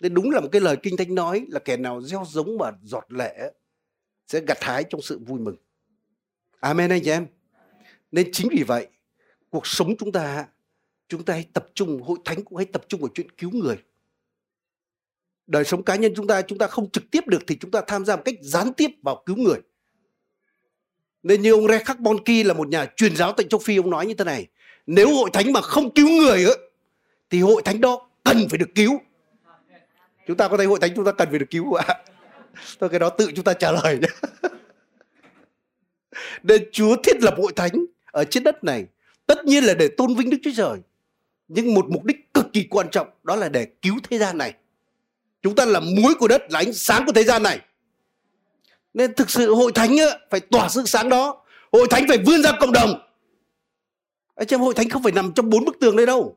[0.00, 2.72] Nên đúng là một cái lời kinh thánh nói là kẻ nào gieo giống mà
[2.82, 3.52] giọt lệ
[4.26, 5.56] sẽ gặt hái trong sự vui mừng.
[6.60, 7.26] Amen anh chị em.
[8.10, 8.88] Nên chính vì vậy,
[9.50, 10.48] cuộc sống chúng ta
[11.08, 13.76] chúng ta hãy tập trung, hội thánh cũng hãy tập trung vào chuyện cứu người.
[15.46, 17.82] Đời sống cá nhân chúng ta chúng ta không trực tiếp được thì chúng ta
[17.86, 19.60] tham gia một cách gián tiếp vào cứu người
[21.22, 24.06] nên như ông Rechak Bonki là một nhà truyền giáo tại châu Phi ông nói
[24.06, 24.46] như thế này.
[24.86, 26.58] Nếu hội thánh mà không cứu người ấy,
[27.30, 29.00] thì hội thánh đó cần phải được cứu.
[30.26, 31.94] Chúng ta có thấy hội thánh chúng ta cần phải được cứu không ạ?
[32.80, 34.08] Thôi cái đó tự chúng ta trả lời nhé.
[36.42, 37.70] Nên Chúa thiết lập hội thánh
[38.12, 38.84] ở trên đất này
[39.26, 40.78] tất nhiên là để tôn vinh Đức Chúa Trời.
[41.48, 44.54] Nhưng một mục đích cực kỳ quan trọng đó là để cứu thế gian này.
[45.42, 47.60] Chúng ta là muối của đất là ánh sáng của thế gian này
[48.94, 49.96] nên thực sự hội thánh
[50.30, 51.44] phải tỏa sự sáng đó.
[51.72, 53.00] Hội thánh phải vươn ra cộng đồng.
[54.36, 56.36] Anh chị em, hội thánh không phải nằm trong bốn bức tường đây đâu.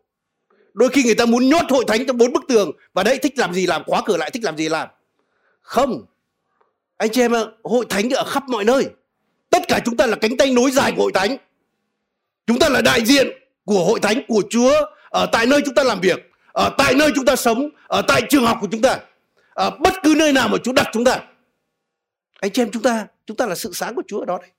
[0.73, 3.37] Đôi khi người ta muốn nhốt hội thánh trong bốn bức tường và đấy, thích
[3.37, 4.87] làm gì làm, khóa cửa lại, thích làm gì làm.
[5.61, 6.05] Không.
[6.97, 8.85] Anh chị em hội thánh ở khắp mọi nơi.
[9.49, 11.37] Tất cả chúng ta là cánh tay nối dài của hội thánh.
[12.47, 13.27] Chúng ta là đại diện
[13.65, 14.73] của hội thánh, của chúa
[15.09, 18.21] ở tại nơi chúng ta làm việc, ở tại nơi chúng ta sống, ở tại
[18.29, 18.99] trường học của chúng ta.
[19.53, 21.21] Ở bất cứ nơi nào mà chúa đặt chúng ta
[22.43, 24.51] anh chị em chúng ta chúng ta là sự sáng của chúa ở đó đấy.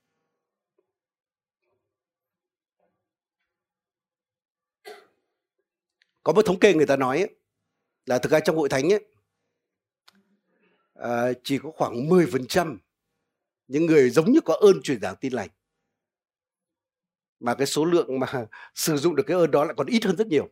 [6.22, 7.36] Có một thống kê người ta nói ấy,
[8.06, 9.04] là thực ra trong hội thánh ấy,
[10.94, 12.78] à, chỉ có khoảng 10%
[13.68, 15.48] những người giống như có ơn truyền giảng tin lành.
[17.40, 18.26] Mà cái số lượng mà
[18.74, 20.48] sử dụng được cái ơn đó lại còn ít hơn rất nhiều.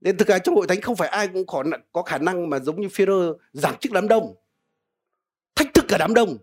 [0.00, 2.58] Nên thực ra trong hội thánh không phải ai cũng có, có khả năng mà
[2.58, 4.39] giống như Führer giảng trước đám đông
[5.90, 6.38] cả đám đông.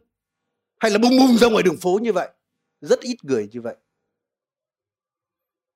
[0.79, 2.29] Hay là bung bung ra ngoài đường phố như vậy.
[2.81, 3.75] Rất ít người như vậy.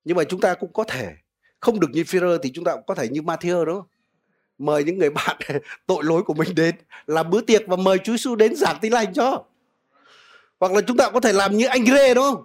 [0.04, 1.14] Nhưng mà chúng ta cũng có thể.
[1.60, 3.86] Không được như Führer thì chúng ta cũng có thể như Matthew đó
[4.62, 5.38] mời những người bạn
[5.88, 6.76] tội lỗi của mình đến,
[7.08, 9.44] làm bữa tiệc và mời Chúa Giêsu đến giảng tin lành cho.
[10.60, 12.44] Hoặc là chúng ta có thể làm như anh Rê đúng không?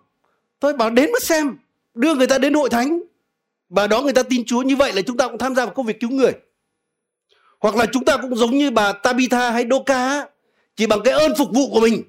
[0.60, 1.58] Thôi bảo đến mất xem,
[1.94, 3.02] đưa người ta đến hội thánh.
[3.68, 5.74] Và đó người ta tin Chúa như vậy là chúng ta cũng tham gia vào
[5.74, 6.32] công việc cứu người.
[7.60, 10.26] Hoặc là chúng ta cũng giống như bà Tabitha hay Doka
[10.76, 12.02] chỉ bằng cái ơn phục vụ của mình.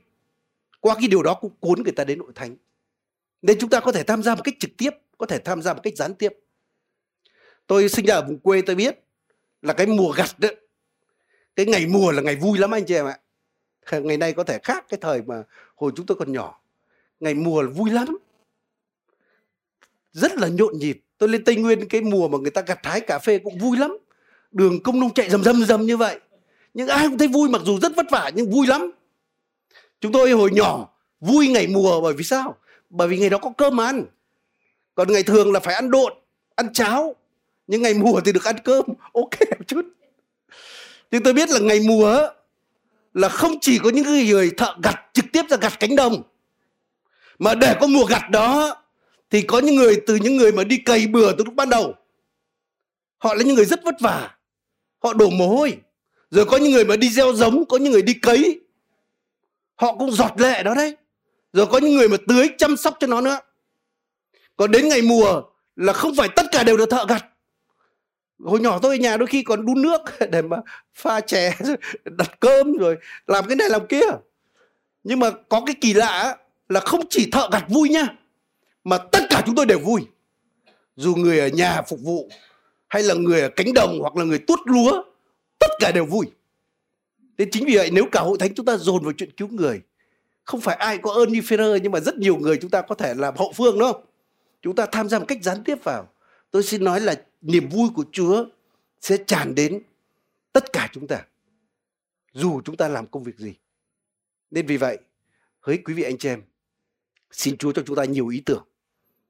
[0.79, 2.55] Qua cái điều đó cũng cuốn người ta đến hội thánh.
[3.41, 5.73] Nên chúng ta có thể tham gia một cách trực tiếp, có thể tham gia
[5.73, 6.33] một cách gián tiếp.
[7.67, 8.99] Tôi sinh ra ở vùng quê tôi biết
[9.61, 10.49] là cái mùa gặt đó
[11.55, 13.19] cái ngày mùa là ngày vui lắm anh chị em ạ.
[13.91, 15.43] Ngày nay có thể khác cái thời mà
[15.75, 16.61] hồi chúng tôi còn nhỏ.
[17.19, 18.17] Ngày mùa là vui lắm.
[20.13, 20.99] Rất là nhộn nhịp.
[21.17, 23.77] Tôi lên tây nguyên cái mùa mà người ta gặt hái cà phê cũng vui
[23.77, 23.97] lắm.
[24.51, 26.19] Đường công nông chạy rầm rầm rầm như vậy
[26.77, 28.91] nhưng ai cũng thấy vui, mặc dù rất vất vả nhưng vui lắm.
[30.01, 32.55] Chúng tôi hồi nhỏ vui ngày mùa bởi vì sao?
[32.89, 34.05] Bởi vì ngày đó có cơm ăn.
[34.95, 36.13] Còn ngày thường là phải ăn độn,
[36.55, 37.15] ăn cháo.
[37.67, 38.85] Nhưng ngày mùa thì được ăn cơm.
[39.13, 39.85] Ok, một chút.
[41.11, 42.29] Nhưng tôi biết là ngày mùa
[43.13, 46.21] là không chỉ có những người thợ gặt, trực tiếp ra gặt cánh đồng.
[47.39, 48.75] Mà để có mùa gặt đó,
[49.29, 51.95] thì có những người, từ những người mà đi cày bừa từ lúc ban đầu.
[53.17, 54.35] Họ là những người rất vất vả.
[54.99, 55.77] Họ đổ mồ hôi
[56.31, 58.61] rồi có những người mà đi gieo giống, có những người đi cấy.
[59.75, 60.97] Họ cũng giọt lệ đó đấy.
[61.53, 63.39] Rồi có những người mà tưới, chăm sóc cho nó nữa.
[64.55, 65.41] Còn đến ngày mùa
[65.75, 67.25] là không phải tất cả đều là thợ gặt.
[68.39, 70.57] Hồi nhỏ tôi ở nhà đôi khi còn đun nước để mà
[70.95, 71.57] pha chè,
[72.05, 74.05] đặt cơm rồi làm cái này làm kia.
[75.03, 76.37] Nhưng mà có cái kỳ lạ
[76.69, 78.07] là không chỉ thợ gặt vui nha,
[78.83, 80.01] mà tất cả chúng tôi đều vui.
[80.95, 82.29] Dù người ở nhà phục vụ,
[82.87, 85.03] hay là người ở cánh đồng hoặc là người tuốt lúa
[85.59, 86.31] tất cả đều vui.
[87.37, 89.81] Nên chính vì vậy nếu cả hội thánh chúng ta dồn vào chuyện cứu người,
[90.43, 92.95] không phải ai có ơn như Ferrer nhưng mà rất nhiều người chúng ta có
[92.95, 94.05] thể làm hậu phương, đúng không?
[94.61, 96.09] Chúng ta tham gia một cách gián tiếp vào.
[96.51, 98.45] Tôi xin nói là niềm vui của Chúa
[99.01, 99.81] sẽ tràn đến
[100.53, 101.25] tất cả chúng ta,
[102.33, 103.53] dù chúng ta làm công việc gì.
[104.51, 104.97] Nên vì vậy,
[105.59, 106.41] hỡi quý vị anh chị em,
[107.31, 108.63] xin Chúa cho chúng ta nhiều ý tưởng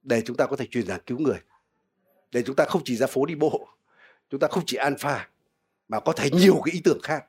[0.04, 1.40] để chúng ta có thể truyền giảng cứu người,
[2.32, 3.68] để chúng ta không chỉ ra phố đi bộ,
[4.30, 5.30] chúng ta không chỉ alpha
[5.88, 7.26] mà có thể nhiều cái ý tưởng khác.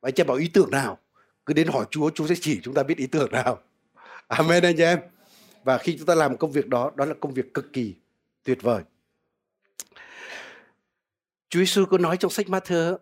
[0.00, 0.98] Và anh chị bảo ý tưởng nào,
[1.46, 3.62] cứ đến hỏi Chúa Chúa sẽ chỉ chúng ta biết ý tưởng nào.
[4.28, 5.00] Amen anh chị em.
[5.64, 7.94] Và khi chúng ta làm công việc đó đó là công việc cực kỳ
[8.44, 8.82] tuyệt vời.
[11.48, 12.98] Chúa Giêsu có nói trong sách Matthew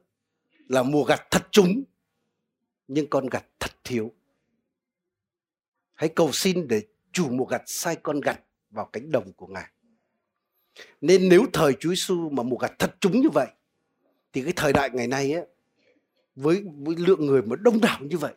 [0.69, 1.83] là mùa gặt thật trúng,
[2.89, 4.13] nhưng con gặt thật thiếu.
[5.95, 9.71] Hãy cầu xin để chủ mùa gặt sai con gặt vào cánh đồng của ngài.
[11.01, 13.47] Nên nếu thời Chúa Giêsu mà mùa gặt thật trúng như vậy
[14.33, 15.47] thì cái thời đại ngày nay ấy,
[16.35, 18.35] với, với lượng người mà đông đảo như vậy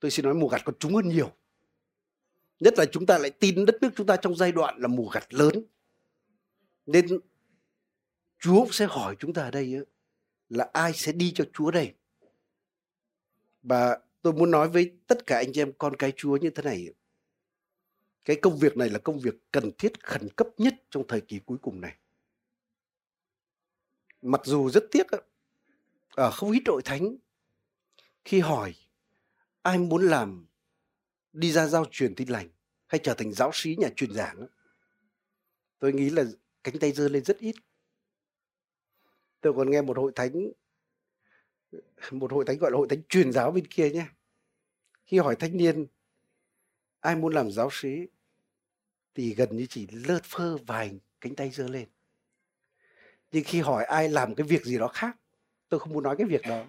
[0.00, 1.32] tôi xin nói mùa gặt còn trúng hơn nhiều.
[2.60, 5.08] Nhất là chúng ta lại tin đất nước chúng ta trong giai đoạn là mùa
[5.08, 5.54] gặt lớn.
[6.86, 7.06] Nên
[8.38, 9.84] Chúa sẽ hỏi chúng ta ở đây ấy,
[10.48, 11.94] là ai sẽ đi cho Chúa đây?
[13.62, 16.88] Và tôi muốn nói với tất cả anh em con cái Chúa như thế này
[18.24, 21.38] cái công việc này là công việc cần thiết khẩn cấp nhất trong thời kỳ
[21.38, 21.96] cuối cùng này
[24.22, 25.20] mặc dù rất tiếc ở
[26.16, 27.16] à, không ít đội thánh
[28.24, 28.74] khi hỏi
[29.62, 30.46] ai muốn làm
[31.32, 32.48] đi ra giao truyền tin lành
[32.86, 34.46] hay trở thành giáo sĩ nhà truyền giảng
[35.78, 36.24] tôi nghĩ là
[36.64, 37.54] cánh tay dơ lên rất ít.
[39.40, 40.52] Tôi còn nghe một hội thánh,
[42.10, 44.06] một hội thánh gọi là hội thánh truyền giáo bên kia nhé.
[45.04, 45.86] Khi hỏi thanh niên,
[47.00, 47.88] ai muốn làm giáo sĩ?
[49.14, 51.88] Thì gần như chỉ lơ phơ vài cánh tay dơ lên
[53.32, 55.16] nhưng khi hỏi ai làm cái việc gì đó khác,
[55.68, 56.64] tôi không muốn nói cái việc đó,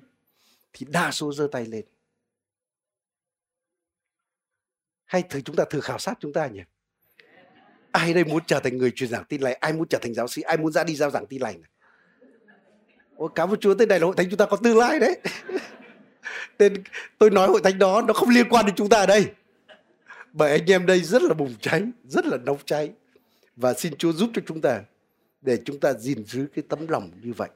[0.73, 1.85] thì đa số giơ tay lên.
[5.05, 6.61] Hay thử chúng ta thử khảo sát chúng ta nhỉ?
[7.91, 9.57] Ai đây muốn trở thành người truyền giảng tin lành?
[9.59, 10.41] Ai muốn trở thành giáo sĩ?
[10.41, 11.69] Ai muốn ra đi giao giảng tin lành này?
[13.15, 15.17] Ôi, cảm ơn Chúa, tới đây là hội thánh chúng ta có tương lai đấy.
[16.59, 16.83] Nên
[17.17, 19.25] tôi nói hội thánh đó, nó không liên quan đến chúng ta ở đây.
[20.33, 22.91] Bởi anh em đây rất là bùng cháy, rất là nóng cháy.
[23.55, 24.81] Và xin Chúa giúp cho chúng ta
[25.43, 27.49] để chúng ta gìn giữ cái tấm lòng như vậy.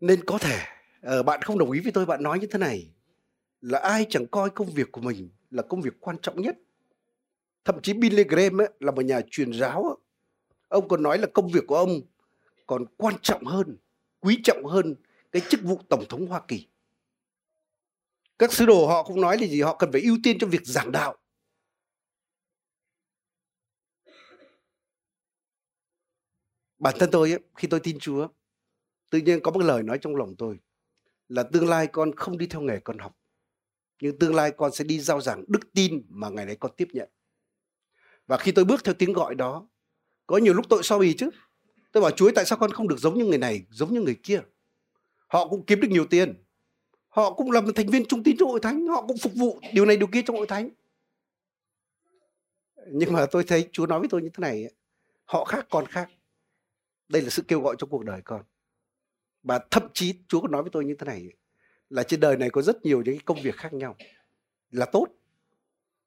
[0.00, 0.60] Nên có thể
[1.02, 2.90] ờ, bạn không đồng ý với tôi bạn nói như thế này
[3.60, 6.56] là ai chẳng coi công việc của mình là công việc quan trọng nhất?
[7.64, 9.98] Thậm chí Billy Graham ấy, là một nhà truyền giáo
[10.68, 12.00] ông còn nói là công việc của ông
[12.66, 13.76] còn quan trọng hơn
[14.20, 14.94] quý trọng hơn
[15.32, 16.66] cái chức vụ tổng thống Hoa Kỳ.
[18.38, 20.66] Các sứ đồ họ cũng nói là gì họ cần phải ưu tiên cho việc
[20.66, 21.16] giảng đạo.
[26.84, 28.28] Bản thân tôi ấy, khi tôi tin Chúa
[29.10, 30.58] tự nhiên có một lời nói trong lòng tôi
[31.28, 33.16] là tương lai con không đi theo nghề con học
[34.00, 36.88] nhưng tương lai con sẽ đi giao giảng đức tin mà ngày đấy con tiếp
[36.92, 37.08] nhận.
[38.26, 39.68] Và khi tôi bước theo tiếng gọi đó
[40.26, 41.30] có nhiều lúc tôi so bì chứ.
[41.92, 44.16] Tôi bảo chúa tại sao con không được giống như người này giống như người
[44.22, 44.40] kia?
[45.26, 46.44] Họ cũng kiếm được nhiều tiền.
[47.08, 49.60] Họ cũng là một thành viên trung tín trong hội thánh họ cũng phục vụ
[49.72, 50.68] điều này điều kia trong hội thánh.
[52.86, 54.64] Nhưng mà tôi thấy chúa nói với tôi như thế này
[55.24, 56.10] họ khác con khác
[57.08, 58.42] đây là sự kêu gọi trong cuộc đời con.
[59.42, 61.28] Và thậm chí chúa có nói với tôi như thế này,
[61.90, 63.96] là trên đời này có rất nhiều những công việc khác nhau,
[64.70, 65.06] là tốt,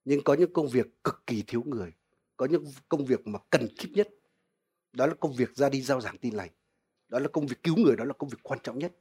[0.06, 1.94] nhưng có những công việc cực kỳ thiếu người,
[2.38, 4.10] có những công việc mà cần kíp nhất.
[4.94, 6.50] Đó là công việc ra đi giao giảng tin lành,
[7.10, 8.96] đó là công việc cứu người, đó là công việc quan trọng nhất.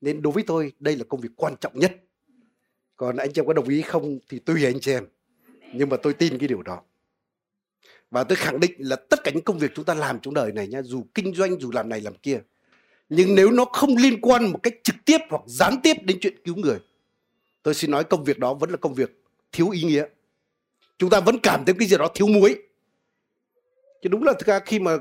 [0.00, 1.96] Nên đối với tôi, đây là công việc quan trọng nhất.
[2.96, 5.06] Còn anh chị em có đồng ý không thì tùy anh chị em.
[5.74, 6.82] Nhưng mà tôi tin cái điều đó
[8.10, 10.52] và tôi khẳng định là tất cả những công việc chúng ta làm trong đời
[10.52, 12.40] này nha dù kinh doanh, dù làm này làm kia,
[13.08, 16.34] nhưng nếu nó không liên quan một cách trực tiếp hoặc gián tiếp đến chuyện
[16.44, 16.78] cứu người,
[17.62, 20.04] tôi xin nói công việc đó vẫn là công việc thiếu ý nghĩa.
[20.98, 22.62] Chúng ta vẫn cảm thấy cái gì đó thiếu muối.
[24.02, 24.98] Chứ đúng là thực ra khi mà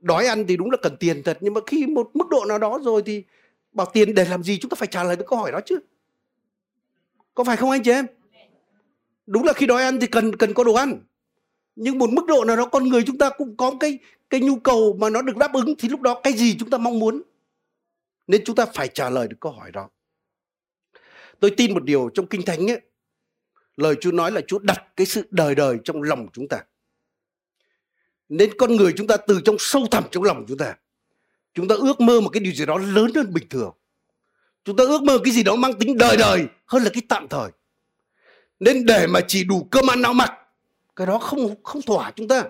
[0.00, 2.58] đói ăn thì đúng là cần tiền thật, nhưng mà khi một mức độ nào
[2.58, 3.24] đó rồi thì
[3.72, 5.78] bảo tiền để làm gì, chúng ta phải trả lời được câu hỏi đó chứ.
[7.34, 8.06] Có phải không anh chị em?
[9.26, 11.00] Đúng là khi đói ăn thì cần cần có đồ ăn
[11.80, 13.98] nhưng một mức độ nào đó con người chúng ta cũng có cái
[14.30, 16.78] cái nhu cầu mà nó được đáp ứng thì lúc đó cái gì chúng ta
[16.78, 17.22] mong muốn?
[18.26, 19.88] Nên chúng ta phải trả lời được câu hỏi đó.
[21.40, 22.80] Tôi tin một điều trong kinh thánh ấy,
[23.76, 26.64] lời Chúa nói là Chúa đặt cái sự đời đời trong lòng chúng ta.
[28.28, 30.74] Nên con người chúng ta từ trong sâu thẳm trong lòng chúng ta
[31.54, 33.72] chúng ta ước mơ một cái điều gì đó lớn hơn bình thường.
[34.64, 37.28] Chúng ta ước mơ cái gì đó mang tính đời đời hơn là cái tạm
[37.28, 37.50] thời.
[38.60, 40.32] Nên để mà chỉ đủ cơm ăn áo mặc
[40.98, 42.44] cái đó không không thỏa chúng ta.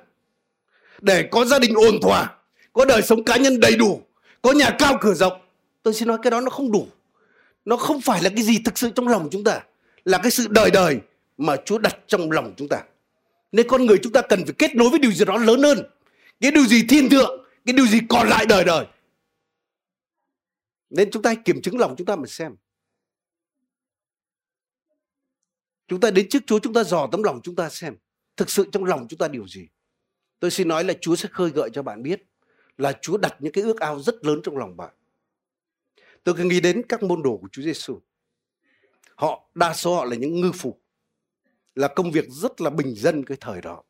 [1.00, 2.34] Để có gia đình ổn thỏa,
[2.72, 4.02] có đời sống cá nhân đầy đủ,
[4.42, 5.40] có nhà cao cửa rộng,
[5.82, 6.88] tôi xin nói cái đó nó không đủ.
[7.64, 9.60] Nó không phải là cái gì thực sự trong lòng chúng ta,
[10.04, 11.00] là cái sự đời đời
[11.38, 12.82] mà Chúa đặt trong lòng chúng ta.
[13.52, 15.78] Nên con người chúng ta cần phải kết nối với điều gì đó lớn hơn,
[16.40, 18.86] cái điều gì thiên thượng, cái điều gì còn lại đời đời.
[20.90, 22.56] Nên chúng ta hãy kiểm chứng lòng chúng ta mà xem.
[25.88, 27.96] Chúng ta đến trước Chúa, chúng ta dò tấm lòng chúng ta xem
[28.38, 29.68] thực sự trong lòng chúng ta điều gì
[30.40, 32.22] tôi xin nói là Chúa sẽ khơi gợi cho bạn biết
[32.78, 34.94] là Chúa đặt những cái ước ao rất lớn trong lòng bạn
[36.24, 38.00] Tôi cứ nghĩ đến các môn đồ của Chúa Giêsu.
[39.16, 40.80] Họ đa số họ là những ngư phủ,
[41.74, 43.82] là công việc rất là bình dân cái thời đó.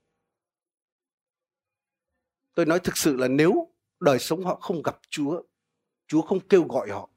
[2.54, 5.42] Tôi nói thực sự là nếu đời sống họ không gặp Chúa,
[6.06, 7.11] Chúa không kêu gọi họ,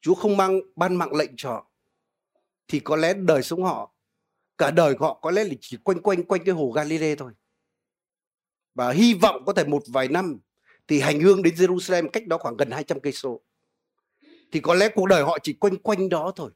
[0.00, 1.70] Chúa không mang ban mạng lệnh cho họ,
[2.68, 3.91] thì có lẽ đời sống họ,
[4.62, 7.32] cả đời của họ có lẽ là chỉ quanh quanh quanh cái hồ Galilee thôi.
[8.74, 10.38] Và hy vọng có thể một vài năm
[10.88, 13.40] thì hành hương đến Jerusalem cách đó khoảng gần 200 cây số.
[14.52, 16.50] Thì có lẽ cuộc đời họ chỉ quanh quanh đó thôi.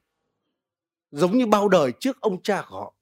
[1.11, 2.95] Giống như bao đời trước ông cha của họ.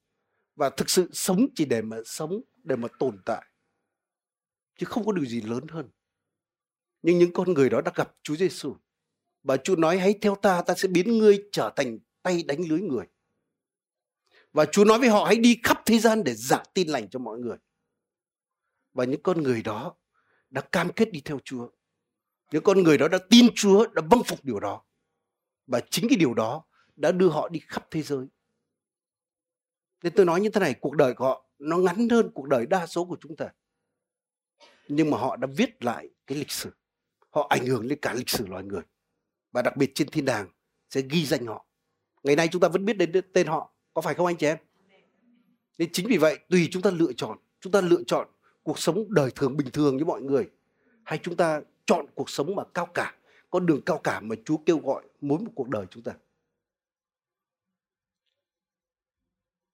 [0.56, 3.46] Và thực sự sống chỉ để mà sống, để mà tồn tại.
[4.80, 5.90] Chứ không có điều gì lớn hơn.
[7.02, 8.76] Nhưng những con người đó đã gặp Chúa Giêsu
[9.44, 12.82] và Chúa nói hãy theo ta, ta sẽ biến ngươi trở thành tay đánh lưới
[12.82, 13.06] người.
[14.56, 17.20] Và Chúa nói với họ hãy đi khắp thế gian để giảng tin lành cho
[17.20, 17.58] mọi người.
[18.94, 19.96] Và những con người đó
[20.50, 21.70] đã cam kết đi theo Chúa.
[22.52, 24.84] Những con người đó đã tin Chúa, đã vâng phục điều đó.
[25.68, 26.66] Và chính cái điều đó
[26.96, 28.28] đã đưa họ đi khắp thế giới.
[30.04, 32.66] Nên tôi nói như thế này, cuộc đời của họ nó ngắn hơn cuộc đời
[32.66, 33.50] đa số của chúng ta.
[34.88, 36.72] Nhưng mà họ đã viết lại cái lịch sử.
[37.30, 38.84] Họ ảnh hưởng đến cả lịch sử loài người.
[39.52, 40.50] Và đặc biệt trên thiên đàng
[40.90, 41.66] sẽ ghi danh họ.
[42.24, 43.75] Ngày nay chúng ta vẫn biết đến tên họ.
[43.96, 44.58] Có phải không anh chị em?
[45.78, 47.38] Nên chính vì vậy tùy chúng ta lựa chọn.
[47.60, 48.28] Chúng ta lựa chọn
[48.64, 50.50] cuộc sống đời thường bình thường như mọi người.
[51.04, 53.16] Hay chúng ta chọn cuộc sống mà cao cả.
[53.50, 56.14] Con đường cao cả mà Chúa kêu gọi mỗi một cuộc đời chúng ta.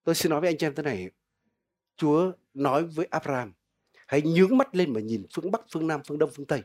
[0.03, 1.09] Tôi xin nói với anh chị em thế này.
[1.97, 3.53] Chúa nói với Abraham.
[4.07, 6.63] Hãy nhướng mắt lên mà nhìn phương Bắc, phương Nam, phương Đông, phương Tây.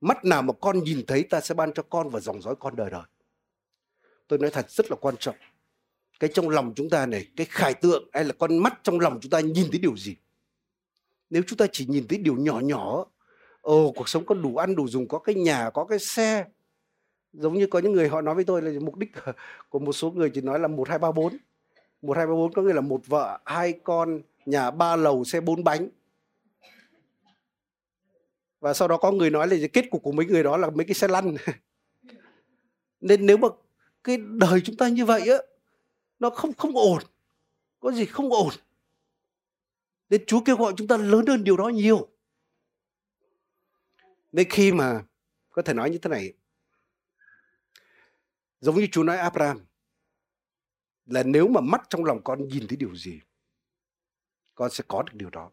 [0.00, 2.76] Mắt nào mà con nhìn thấy ta sẽ ban cho con và dòng dõi con
[2.76, 3.02] đời đời.
[4.28, 5.36] Tôi nói thật rất là quan trọng.
[6.20, 9.18] Cái trong lòng chúng ta này, cái khải tượng hay là con mắt trong lòng
[9.22, 10.16] chúng ta nhìn thấy điều gì?
[11.30, 13.06] Nếu chúng ta chỉ nhìn thấy điều nhỏ nhỏ,
[13.60, 16.44] ồ cuộc sống có đủ ăn đủ dùng, có cái nhà, có cái xe.
[17.32, 19.12] Giống như có những người họ nói với tôi là mục đích
[19.68, 21.36] của một số người chỉ nói là một hai ba bốn
[22.02, 25.40] một hai ba bốn có nghĩa là một vợ, hai con, nhà ba lầu, xe
[25.40, 25.88] bốn bánh
[28.60, 30.84] và sau đó có người nói là kết cục của mấy người đó là mấy
[30.84, 31.36] cái xe lăn
[33.00, 33.48] nên nếu mà
[34.04, 35.36] cái đời chúng ta như vậy á
[36.18, 37.02] nó không không ổn.
[37.80, 38.50] Có gì không ổn.
[40.10, 42.08] Nên Chúa kêu gọi chúng ta lớn hơn điều đó nhiều.
[44.32, 45.04] Nên khi mà
[45.50, 46.32] có thể nói như thế này,
[48.60, 49.66] giống như Chúa nói Abraham,
[51.06, 53.20] là nếu mà mắt trong lòng con nhìn thấy điều gì,
[54.54, 55.50] con sẽ có được điều đó.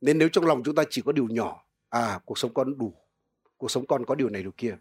[0.00, 2.94] Nên nếu trong lòng chúng ta chỉ có điều nhỏ à cuộc sống con đủ,
[3.56, 4.76] cuộc sống con có điều này điều kia,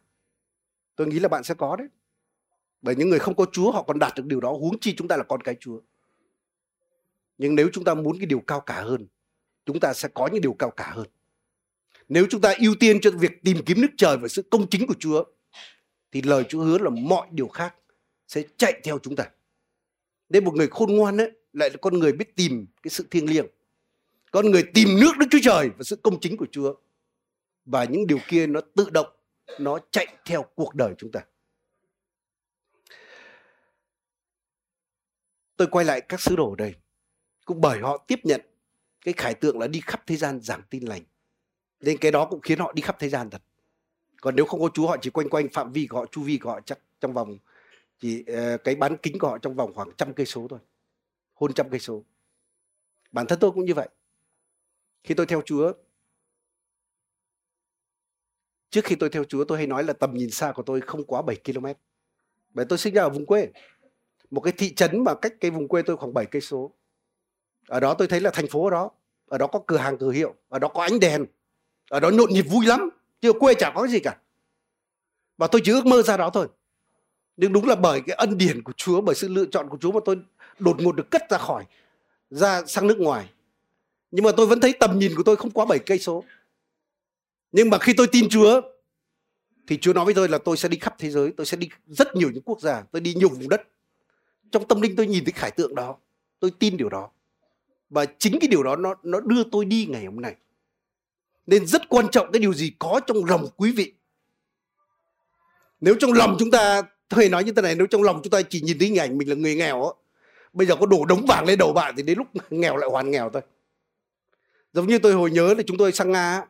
[0.96, 1.88] tôi nghĩ là bạn sẽ có đấy
[2.86, 5.08] bởi những người không có chúa, họ còn đạt được điều đó, huống chi chúng
[5.08, 5.80] ta là con cái chúa.
[7.38, 9.08] Nhưng nếu chúng ta muốn cái điều cao cả hơn,
[9.66, 11.08] chúng ta sẽ có những điều cao cả hơn.
[12.10, 14.88] Nếu chúng ta ưu tiên cho việc tìm kiếm nước trời và sự công chính
[14.88, 15.24] của chúa,
[16.12, 17.76] thì lời chúa hứa là mọi điều khác
[18.28, 19.30] sẽ chạy theo chúng ta.
[20.30, 23.30] Nên một người khôn ngoan ấy, lại là con người biết tìm cái sự thiêng
[23.30, 23.48] liêng.
[24.32, 26.76] Con người tìm nước đức chúa trời và sự công chính của chúa.
[27.66, 29.08] Và những điều kia nó tự động,
[29.60, 31.22] nó chạy theo cuộc đời chúng ta.
[35.58, 36.76] Tôi quay lại các sứ đồ đây,
[37.46, 38.42] cũng bởi họ tiếp nhận
[39.02, 41.02] cái khải tượng là đi khắp thế gian giảng tin lành
[41.80, 43.42] nên cái đó cũng khiến họ đi khắp thế gian thật
[44.22, 46.38] còn nếu không có chúa, họ chỉ quanh quanh phạm vi của họ, chu vi
[46.38, 47.38] của họ chắc trong vòng,
[48.00, 50.60] chỉ ờ, cái bán kính của họ trong vòng khoảng trăm cây số thôi,
[51.42, 52.04] hơn trăm cây số
[53.12, 53.90] bản thân tôi cũng như vậy
[55.04, 55.74] khi tôi theo chúa,
[58.76, 61.04] Trước khi tôi theo Chúa, tôi hay nói là tầm nhìn xa của tôi không
[61.04, 61.66] quá 7 km.
[62.50, 63.52] Bởi tôi sinh ra ở vùng quê.
[64.32, 66.72] Một cái thị trấn mà cách cái vùng quê tôi khoảng 7 cây số.
[67.68, 68.92] Ở đó tôi thấy là thành phố đó.
[69.28, 71.26] Ở đó có cửa hàng cửa hiệu, ở đó có ánh đèn.
[71.90, 72.90] Ở đó nhộn nhịp vui lắm.
[73.22, 74.18] Chứ quê chả có cái gì cả.
[75.38, 76.48] Và tôi chỉ ước mơ ra đó thôi.
[77.38, 79.92] Nhưng đúng là bởi cái ân điển của Chúa, bởi sự lựa chọn của Chúa
[79.92, 80.18] mà tôi
[80.60, 81.66] đột ngột được cất ra khỏi,
[82.30, 83.30] ra sang nước ngoài.
[84.12, 86.24] Nhưng mà tôi vẫn thấy tầm nhìn của tôi không quá 7 cây số.
[87.52, 88.62] Nhưng mà khi tôi tin Chúa
[89.68, 91.70] thì Chúa nói với tôi là tôi sẽ đi khắp thế giới, tôi sẽ đi
[91.88, 93.62] rất nhiều những quốc gia, tôi đi nhiều vùng đất.
[94.52, 95.96] Trong tâm linh tôi nhìn thấy khải tượng đó,
[96.40, 97.10] tôi tin điều đó.
[97.90, 100.36] Và chính cái điều đó nó nó đưa tôi đi ngày hôm nay.
[101.48, 103.94] Nên rất quan trọng cái điều gì có trong lòng quý vị.
[105.82, 108.42] Nếu trong lòng chúng ta, thầy nói như thế này, nếu trong lòng chúng ta
[108.42, 109.94] chỉ nhìn thấy hình ảnh mình là người nghèo,
[110.54, 113.12] bây giờ có đổ đống vàng lên đầu bạn thì đến lúc nghèo lại hoàn
[113.12, 113.42] nghèo thôi.
[114.74, 116.46] Giống như tôi hồi nhớ là chúng tôi sang Nga,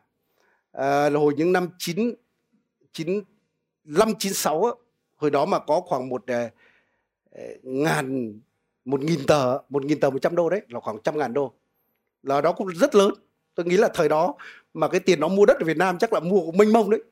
[0.72, 2.14] à, là hồi những năm chín
[2.92, 3.22] chín
[3.84, 4.78] năm chín sáu
[5.16, 6.50] hồi đó mà có khoảng một à,
[7.36, 8.32] Ờ, ngàn,
[8.84, 11.54] một nghìn tờ, một nghìn tờ một trăm đô đấy, là khoảng trăm ngàn đô.
[12.22, 13.14] Là đó cũng rất lớn.
[13.54, 14.34] Tôi nghĩ là thời đó
[14.74, 16.90] mà cái tiền nó mua đất ở Việt Nam chắc là mua cũng mênh mông
[16.90, 17.02] đấy.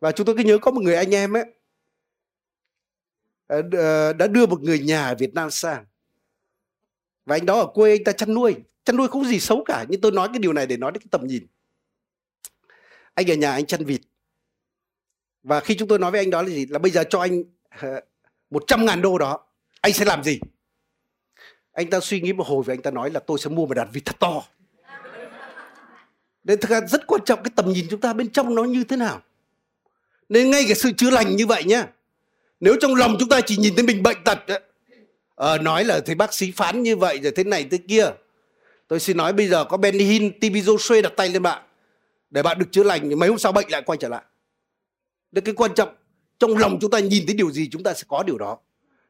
[0.00, 1.44] Và chúng tôi cứ nhớ có một người anh em ấy
[3.46, 5.84] ờ, ờ, đã đưa một người nhà ở Việt Nam sang.
[7.26, 8.54] Và anh đó ở quê anh ta chăn nuôi.
[8.84, 11.00] Chăn nuôi không gì xấu cả, nhưng tôi nói cái điều này để nói đến
[11.00, 11.46] cái tầm nhìn.
[13.14, 14.00] Anh ở nhà anh chăn vịt.
[15.42, 16.66] Và khi chúng tôi nói với anh đó là gì?
[16.66, 17.42] Là bây giờ cho anh
[18.54, 19.40] ờ, một trăm ngàn đô đó
[19.80, 20.40] anh sẽ làm gì?
[21.72, 23.74] Anh ta suy nghĩ một hồi và anh ta nói là tôi sẽ mua một
[23.74, 24.42] đàn vịt thật to.
[26.44, 28.84] Nên thực ra rất quan trọng cái tầm nhìn chúng ta bên trong nó như
[28.84, 29.22] thế nào.
[30.28, 31.86] Nên ngay cái sự chữa lành như vậy nhá
[32.60, 34.38] nếu trong lòng chúng ta chỉ nhìn thấy mình bệnh tật
[35.34, 38.06] ờ, nói là thấy bác sĩ phán như vậy rồi thế này thế kia
[38.88, 41.62] tôi xin nói bây giờ có Benny Hinn, TB Joshua đặt tay lên bạn
[42.30, 44.22] để bạn được chữa lành mấy hôm sau bệnh lại quay trở lại.
[45.32, 45.94] Đấy cái quan trọng
[46.38, 48.58] trong lòng chúng ta nhìn thấy điều gì, chúng ta sẽ có điều đó.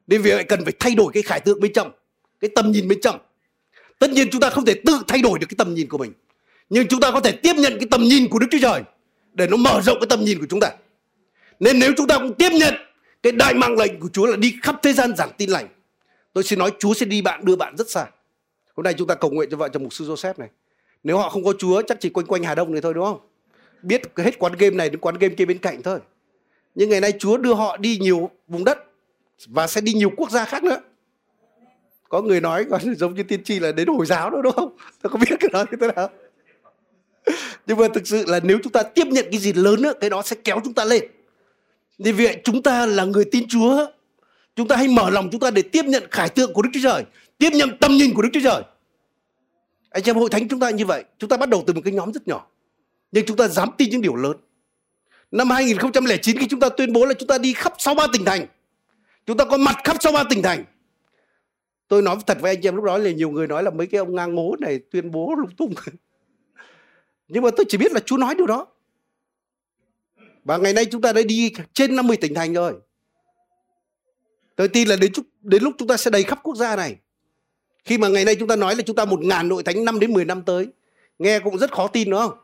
[0.06, 1.92] Nên vì vậy cần phải thay đổi cái khải tượng bên trong,
[2.40, 3.18] cái tầm nhìn bên trong.
[3.98, 6.12] Tất nhiên chúng ta không thể tự thay đổi được cái tầm nhìn của mình,
[6.70, 8.82] nhưng chúng ta có thể tiếp nhận cái tầm nhìn của đức chúa trời
[9.32, 10.70] để nó mở rộng cái tầm nhìn của chúng ta.
[11.60, 12.74] Nên nếu chúng ta cũng tiếp nhận
[13.22, 15.68] cái đại mạng lệnh của chúa là đi khắp thế gian giảng tin lành,
[16.32, 18.06] tôi xin nói chúa sẽ đi bạn, đưa bạn rất xa.
[18.76, 20.48] Hôm nay chúng ta cầu nguyện cho vợ chồng mục sư joseph này.
[21.02, 23.20] Nếu họ không có chúa, chắc chỉ quanh quanh hà đông này thôi, đúng không?
[23.82, 25.98] Biết hết quán game này đến quán game kia bên cạnh thôi
[26.74, 28.78] nhưng ngày nay chúa đưa họ đi nhiều vùng đất
[29.46, 30.80] và sẽ đi nhiều quốc gia khác nữa.
[32.08, 34.76] Có người nói còn giống như tiên tri là đến hồi giáo đó, đúng không?
[35.02, 36.10] Tôi có biết cái đó như thế nào.
[37.66, 40.10] Nhưng mà thực sự là nếu chúng ta tiếp nhận cái gì lớn nữa, cái
[40.10, 41.04] đó sẽ kéo chúng ta lên.
[41.98, 43.86] Vì vậy, chúng ta là người tin Chúa.
[44.56, 46.80] Chúng ta hãy mở lòng chúng ta để tiếp nhận khải tượng của Đức Chúa
[46.82, 47.04] Trời.
[47.38, 48.62] Tiếp nhận tâm nhìn của Đức Chúa Trời.
[49.90, 51.92] Anh em, hội thánh chúng ta như vậy, chúng ta bắt đầu từ một cái
[51.92, 52.46] nhóm rất nhỏ.
[53.12, 54.36] Nhưng chúng ta dám tin những điều lớn
[55.34, 58.46] năm 2009 khi chúng ta tuyên bố là chúng ta đi khắp 63 tỉnh thành.
[59.26, 60.64] Chúng ta có mặt khắp 63 tỉnh thành.
[61.88, 63.98] Tôi nói thật với anh em lúc đó là nhiều người nói là mấy cái
[63.98, 65.74] ông ngang ngố này tuyên bố lung tung.
[67.28, 68.66] Nhưng mà tôi chỉ biết là Chúa nói điều đó.
[70.44, 72.74] Và ngày nay chúng ta đã đi trên 50 tỉnh thành rồi.
[74.56, 75.12] Tôi tin là đến,
[75.42, 76.96] đến lúc chúng ta sẽ đầy khắp quốc gia này.
[77.84, 80.00] Khi mà ngày nay chúng ta nói là chúng ta một ngàn nội thánh năm
[80.00, 80.68] đến 10 năm tới
[81.18, 82.38] nghe cũng rất khó tin đúng không?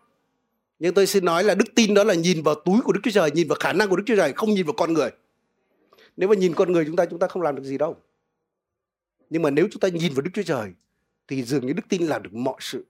[0.81, 3.11] Nhưng tôi xin nói là đức tin đó là nhìn vào túi của Đức Chúa
[3.11, 5.11] Trời, nhìn vào khả năng của Đức Chúa Trời, không nhìn vào con người.
[6.17, 7.97] Nếu mà nhìn con người chúng ta chúng ta không làm được gì đâu.
[9.31, 10.73] Nhưng mà nếu chúng ta nhìn vào Đức Chúa Trời,
[11.29, 12.87] thì dường như đức tin làm được mọi sự.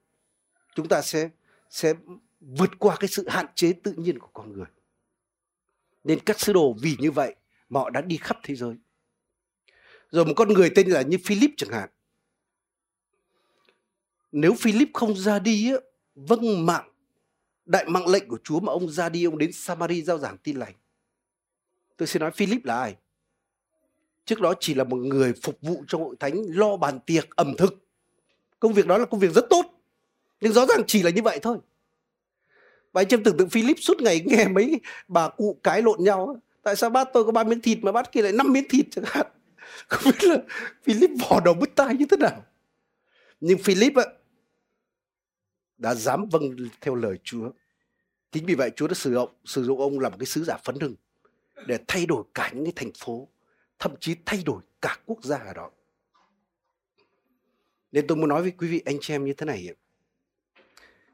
[0.74, 1.28] Chúng ta sẽ
[1.70, 1.94] sẽ
[2.40, 4.66] vượt qua cái sự hạn chế tự nhiên của con người.
[6.04, 7.34] Nên các sứ đồ vì như vậy
[7.68, 8.74] mà họ đã đi khắp thế giới.
[10.10, 11.88] Rồi một con người tên là như Philip chẳng hạn.
[14.32, 15.72] Nếu Philip không ra đi
[16.14, 16.89] vâng mạng
[17.66, 20.56] đại mạng lệnh của Chúa mà ông ra đi, ông đến Samari giao giảng tin
[20.56, 20.74] lành.
[21.96, 22.96] Tôi xin nói Philip là ai?
[24.24, 27.54] Trước đó chỉ là một người phục vụ trong hội thánh, lo bàn tiệc, ẩm
[27.58, 27.86] thực.
[28.60, 29.66] Công việc đó là công việc rất tốt,
[30.40, 31.58] nhưng rõ ràng chỉ là như vậy thôi.
[32.92, 36.40] Và anh em tưởng tượng Philip suốt ngày nghe mấy bà cụ cái lộn nhau
[36.62, 38.86] tại sao bác tôi có ba miếng thịt mà bác kia lại năm miếng thịt
[38.90, 39.26] chẳng hạn?
[39.88, 40.36] Không biết là
[40.84, 42.44] Philip vò đầu bứt tai như thế nào.
[43.40, 44.04] Nhưng Philip ạ
[45.80, 47.50] đã dám vâng theo lời Chúa.
[48.32, 50.56] Chính vì vậy Chúa đã sử dụng sử dụng ông làm một cái sứ giả
[50.64, 50.94] phấn hưng
[51.66, 53.28] để thay đổi cả những cái thành phố
[53.78, 55.70] thậm chí thay đổi cả quốc gia ở đó.
[57.92, 59.74] Nên tôi muốn nói với quý vị anh chị em như thế này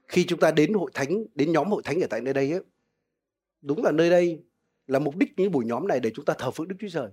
[0.08, 2.60] khi chúng ta đến hội thánh đến nhóm hội thánh ở tại nơi đây ấy,
[3.62, 4.42] đúng là nơi đây
[4.86, 7.10] là mục đích những buổi nhóm này để chúng ta thờ phượng Đức Chúa Trời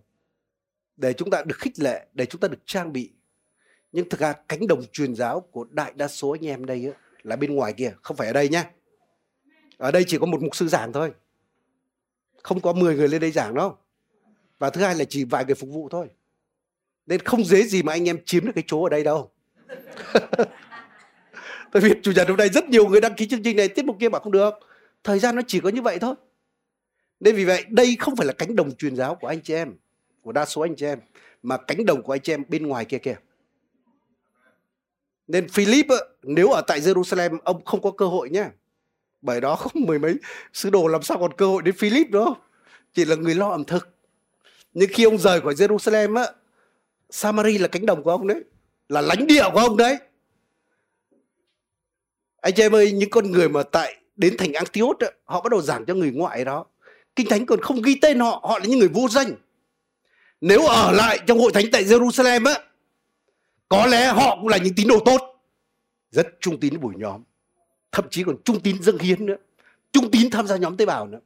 [0.97, 3.12] để chúng ta được khích lệ để chúng ta được trang bị.
[3.91, 6.93] Nhưng thực ra cánh đồng truyền giáo của đại đa số anh em đây ấy,
[7.24, 8.63] là bên ngoài kia, không phải ở đây nhé.
[9.78, 11.11] ở đây chỉ có một mục sư giảng thôi.
[12.43, 13.78] Không có 10 người lên đây giảng đâu.
[14.59, 16.07] Và thứ hai là chỉ vài người phục vụ thôi.
[17.05, 19.32] Nên không dễ gì mà anh em chiếm được cái chỗ ở đây đâu.
[21.71, 23.86] Tại vì chủ nhật hôm nay rất nhiều người đăng ký chương trình này, tiết
[23.86, 24.53] mục kia bảo không được.
[25.03, 26.15] Thời gian nó chỉ có như vậy thôi.
[27.19, 29.76] Nên vì vậy, đây không phải là cánh đồng truyền giáo của anh chị em,
[30.21, 30.99] của đa số anh chị em,
[31.43, 33.15] mà cánh đồng của anh chị em bên ngoài kia kia
[35.28, 35.86] nên Philip
[36.24, 38.45] nếu ở tại Jerusalem ông không có cơ hội nhé
[39.21, 40.15] bởi đó không mười mấy
[40.53, 42.36] sứ đồ làm sao còn cơ hội đến Philip đó
[42.93, 43.89] chỉ là người lo ẩm thực.
[44.74, 46.28] Nhưng khi ông rời khỏi Jerusalem á
[47.09, 48.43] Samari là cánh đồng của ông đấy.
[48.89, 49.97] Là lãnh địa của ông đấy.
[52.41, 55.51] Anh chị em ơi những con người mà tại đến thành Antioch á, họ bắt
[55.51, 56.65] đầu giảng cho người ngoại đó.
[57.15, 59.32] Kinh thánh còn không ghi tên họ họ là những người vô danh.
[60.41, 62.59] Nếu ở lại trong hội thánh tại Jerusalem á
[63.74, 65.19] có lẽ họ cũng là những tín đồ tốt,
[66.11, 67.24] rất trung tín buổi nhóm.
[67.91, 69.36] Thậm chí còn trung tín dâng hiến nữa,
[69.91, 71.19] trung tín tham gia nhóm tế bào nữa.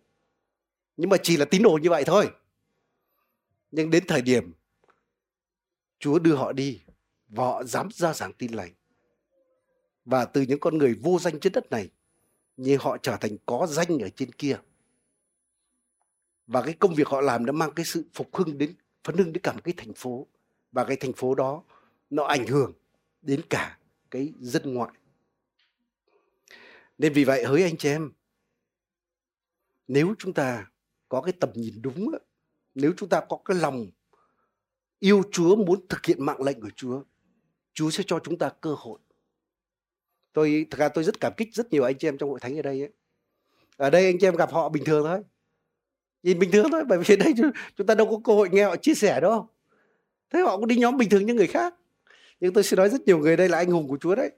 [0.97, 2.29] Nhưng mà chỉ là tín đồ như vậy thôi.
[3.71, 4.51] Nhưng đến thời điểm
[5.99, 6.81] Chúa đưa họ đi,
[7.27, 8.73] và họ dám ra giảng tin lành,
[10.05, 11.89] và từ những con người vô danh trên đất này,
[12.57, 14.57] như họ trở thành có danh ở trên kia.
[16.47, 19.33] Và cái công việc họ làm đã mang cái sự phục hưng đến, phấn hưng
[19.33, 20.27] đến cả một cái thành phố.
[20.71, 21.63] Và cái thành phố đó
[22.09, 22.73] nó ảnh hưởng
[23.21, 23.77] đến cả
[24.11, 24.91] cái dân ngoại.
[26.97, 28.11] Nên vì vậy, hỡi anh chị em,
[29.87, 30.67] nếu chúng ta
[31.09, 32.11] có cái tầm nhìn đúng
[32.75, 33.87] nếu chúng ta có cái lòng
[34.99, 37.03] yêu Chúa, muốn thực hiện mạng lệnh của Chúa
[37.73, 38.99] Chúa sẽ cho chúng ta cơ hội.
[40.33, 42.59] Tôi thật ra tôi rất cảm kích rất nhiều anh chị em trong hội thánh
[42.59, 42.91] ở đây ấy.
[43.77, 45.19] ở đây anh chị em gặp họ bình thường thôi.
[46.23, 47.33] Nhìn bình thường thôi, bởi vì ở đây
[47.75, 49.49] chúng ta đâu có cơ hội nghe họ chia sẻ đâu.
[50.29, 51.75] Thế họ cũng đi nhóm bình thường như người khác
[52.39, 54.31] nhưng tôi sẽ nói rất nhiều người đây là anh hùng của Chúa đấy.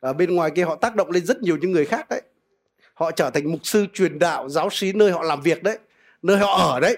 [0.00, 2.22] Ở bên ngoài kia họ tác động lên rất nhiều những người khác đấy.
[2.94, 5.78] Họ trở thành mục sư truyền đạo, giáo sĩ nơi họ làm việc đấy,
[6.22, 6.96] nơi họ ở đấy.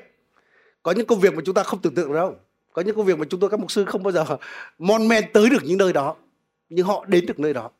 [0.82, 2.36] Có những công việc mà chúng ta không tưởng tượng được đâu.
[2.72, 4.24] Có những công việc mà chúng tôi các mục sư không bao giờ
[4.78, 6.16] mon men tới được những nơi đó.
[6.68, 7.70] Nhưng họ đến được nơi đó.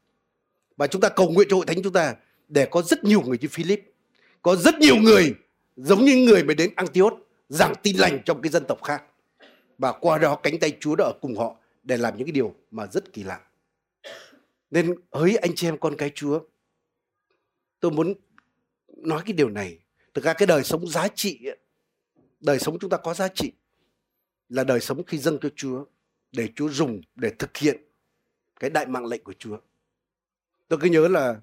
[0.76, 2.14] Và chúng ta cầu nguyện cho hội thánh chúng ta
[2.48, 3.92] để có rất nhiều người như Philip.
[4.42, 5.34] Có rất nhiều người
[5.76, 7.12] giống như người mới đến Antioch,
[7.48, 9.02] giảng tin lành trong cái dân tộc khác.
[9.78, 12.54] Và qua đó cánh tay Chúa đã ở cùng họ để làm những cái điều
[12.70, 13.40] mà rất kỳ lạ
[14.70, 16.40] nên hỡi anh chị em con cái Chúa
[17.80, 18.14] tôi muốn
[18.86, 19.78] nói cái điều này
[20.14, 21.40] thực ra cái đời sống giá trị
[22.40, 23.52] đời sống chúng ta có giá trị
[24.48, 25.84] là đời sống khi dâng cho Chúa
[26.32, 27.76] để Chúa dùng để thực hiện
[28.60, 29.58] cái đại mạng lệnh của Chúa.
[30.68, 31.40] Tôi cứ nhớ là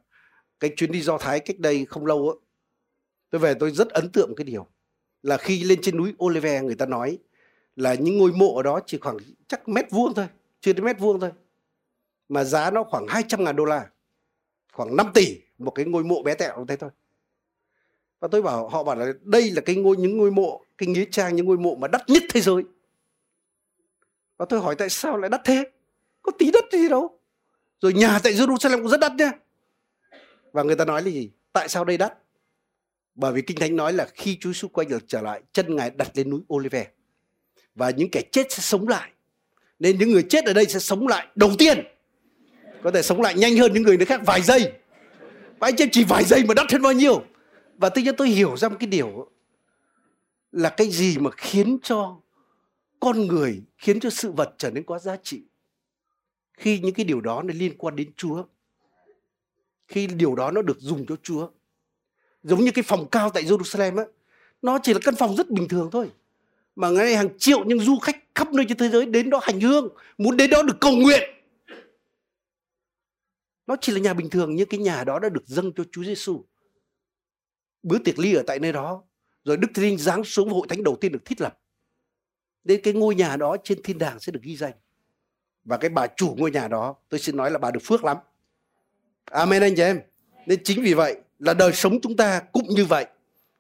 [0.60, 2.36] cái chuyến đi Do Thái cách đây không lâu á,
[3.30, 4.68] tôi về tôi rất ấn tượng cái điều
[5.24, 7.18] là khi lên trên núi Olive người ta nói
[7.80, 9.18] là những ngôi mộ ở đó chỉ khoảng
[9.48, 10.28] chắc mét vuông thôi,
[10.62, 11.32] chưa đến mét vuông thôi.
[12.30, 13.90] Mà giá nó khoảng 200 ngàn đô la,
[14.74, 16.90] khoảng 5 tỷ một cái ngôi mộ bé tẹo thế thôi.
[18.20, 21.06] Và tôi bảo họ bảo là đây là cái ngôi những ngôi mộ, cái nghĩa
[21.12, 22.64] trang những ngôi mộ mà đắt nhất thế giới.
[24.38, 25.72] Và tôi hỏi tại sao lại đắt thế?
[26.22, 27.20] Có tí đất gì đâu.
[27.82, 29.32] Rồi nhà tại Jerusalem cũng rất đắt nhá.
[30.52, 31.32] Và người ta nói là gì?
[31.54, 32.14] Tại sao đây đắt?
[33.16, 36.12] Bởi vì Kinh Thánh nói là khi Chúa Giêsu quay trở lại, chân Ngài đặt
[36.14, 36.92] lên núi Olive.
[37.80, 39.12] Và những kẻ chết sẽ sống lại.
[39.80, 41.78] Nên những người chết ở đây sẽ sống lại đầu tiên.
[42.84, 44.72] Có thể sống lại nhanh hơn những người nơi khác vài giây.
[45.60, 47.24] Và anh chị chỉ vài giây mà đắt hơn bao nhiêu.
[47.78, 49.30] Và tự nhiên tôi hiểu ra một cái điều
[50.52, 52.18] là cái gì mà khiến cho
[53.00, 55.42] con người, khiến cho sự vật trở nên có giá trị
[56.60, 58.44] khi những cái điều đó nó liên quan đến Chúa
[59.88, 61.50] khi điều đó nó được dùng cho Chúa
[62.44, 64.04] giống như cái phòng cao tại Jerusalem á,
[64.62, 66.12] nó chỉ là căn phòng rất bình thường thôi
[66.80, 69.40] mà ngày nay hàng triệu những du khách khắp nơi trên thế giới đến đó
[69.44, 71.30] hành hương, muốn đến đó được cầu nguyện.
[73.68, 76.04] Nó chỉ là nhà bình thường, nhưng cái nhà đó đã được dâng cho Chúa
[76.04, 76.44] Giêsu
[77.84, 79.04] bữa tiệc ly ở tại nơi đó,
[79.44, 81.60] rồi Đức Thánh Linh giáng xuống hội thánh đầu tiên được thiết lập.
[82.64, 84.74] Đến cái ngôi nhà đó trên thiên đàng sẽ được ghi danh.
[85.64, 88.18] Và cái bà chủ ngôi nhà đó, tôi xin nói là bà được phước lắm.
[89.26, 90.02] Amen anh chị em.
[90.46, 93.06] Nên chính vì vậy là đời sống chúng ta cũng như vậy.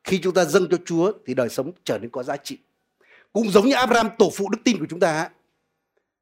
[0.04, 2.58] Khi chúng ta dâng cho Chúa thì đời sống trở nên có giá trị
[3.34, 5.30] cũng giống như Abraham tổ phụ đức tin của chúng ta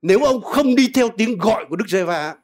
[0.02, 2.36] nếu ông không đi theo tiếng gọi của Đức Giê-va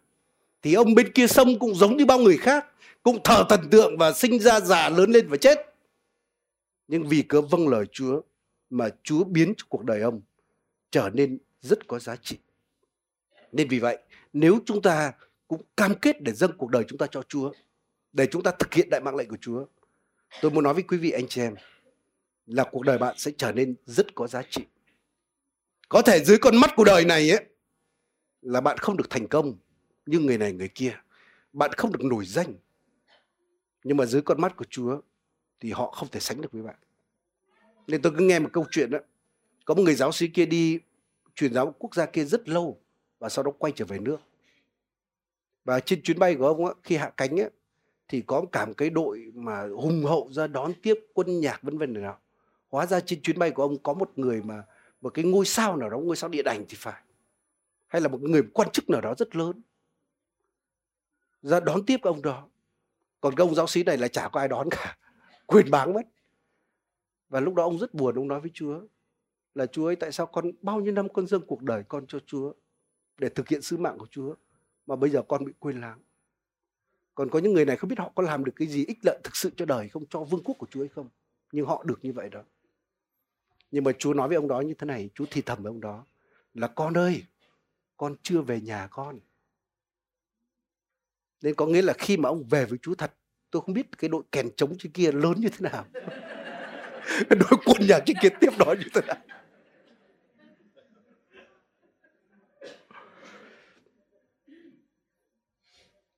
[0.62, 2.66] thì ông bên kia sông cũng giống như bao người khác
[3.04, 5.74] cũng thờ thần tượng và sinh ra già lớn lên và chết
[6.88, 8.22] nhưng vì cớ vâng lời Chúa
[8.70, 10.22] mà Chúa biến cho cuộc đời ông
[10.92, 12.38] trở nên rất có giá trị.
[13.52, 13.98] Nên vì vậy,
[14.34, 15.14] nếu chúng ta
[15.48, 17.52] cũng cam kết để dâng cuộc đời chúng ta cho Chúa,
[18.12, 19.66] để chúng ta thực hiện đại mạng lệnh của Chúa,
[20.42, 21.56] tôi muốn nói với quý vị anh chị em
[22.46, 24.66] là cuộc đời bạn sẽ trở nên rất có giá trị.
[25.90, 27.46] Có thể dưới con mắt của đời này ấy
[28.42, 29.58] là bạn không được thành công
[30.06, 30.98] như người này người kia,
[31.54, 32.54] bạn không được nổi danh.
[33.84, 35.02] Nhưng mà dưới con mắt của Chúa
[35.60, 36.76] thì họ không thể sánh được với bạn.
[37.88, 39.00] Nên tôi cứ nghe một câu chuyện đó.
[39.66, 40.80] Có một người giáo sĩ kia đi
[41.36, 42.80] truyền giáo quốc gia kia rất lâu
[43.20, 44.18] và sau đó quay trở về nước.
[45.66, 47.50] Và trên chuyến bay của ông ấy khi hạ cánh ấy
[48.08, 51.78] thì có cả một cái đội mà hùng hậu ra đón tiếp quân nhạc vân
[51.78, 52.20] vân này nào
[52.74, 54.64] hóa ra trên chuyến bay của ông có một người mà
[55.02, 57.02] một cái ngôi sao nào đó ngôi sao địa ảnh thì phải
[57.88, 59.62] hay là một người quan chức nào đó rất lớn
[61.42, 62.48] ra đón tiếp ông đó
[63.22, 64.98] còn cái ông giáo sĩ này là chả có ai đón cả
[65.48, 66.02] quyền báng mất
[67.30, 68.82] và lúc đó ông rất buồn, ông nói với Chúa
[69.56, 72.20] là Chúa ơi tại sao con bao nhiêu năm con dâng cuộc đời con cho
[72.26, 72.54] Chúa
[73.18, 74.36] để thực hiện sứ mạng của Chúa
[74.86, 76.00] mà bây giờ con bị quên lãng.
[77.16, 79.20] Còn có những người này không biết họ có làm được cái gì ích lợi
[79.24, 81.10] thực sự cho đời không, cho vương quốc của Chúa hay không.
[81.52, 82.42] Nhưng họ được như vậy đó.
[83.74, 85.82] Nhưng mà Chúa nói với ông đó như thế này, Chúa thì thầm với ông
[85.82, 86.06] đó
[86.54, 87.24] là con ơi,
[87.98, 89.20] con chưa về nhà con.
[91.42, 93.14] Nên có nghĩa là khi mà ông về với Chúa thật,
[93.52, 95.86] tôi không biết cái đội kèn trống trên kia lớn như thế nào.
[97.30, 99.18] đội quân nhà trên kia tiếp đó như thế nào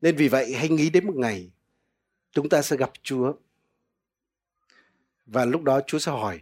[0.01, 1.51] nên vì vậy hãy nghĩ đến một ngày
[2.31, 3.33] chúng ta sẽ gặp Chúa
[5.25, 6.41] Và lúc đó Chúa sẽ hỏi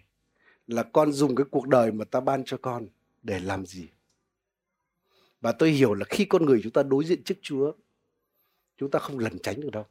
[0.68, 2.88] là con dùng cái cuộc đời mà ta ban cho con
[3.24, 3.88] để làm gì?
[5.41, 7.72] Và tôi hiểu là khi con người chúng ta đối diện trước Chúa,
[8.78, 9.86] chúng ta không lẩn tránh được đâu.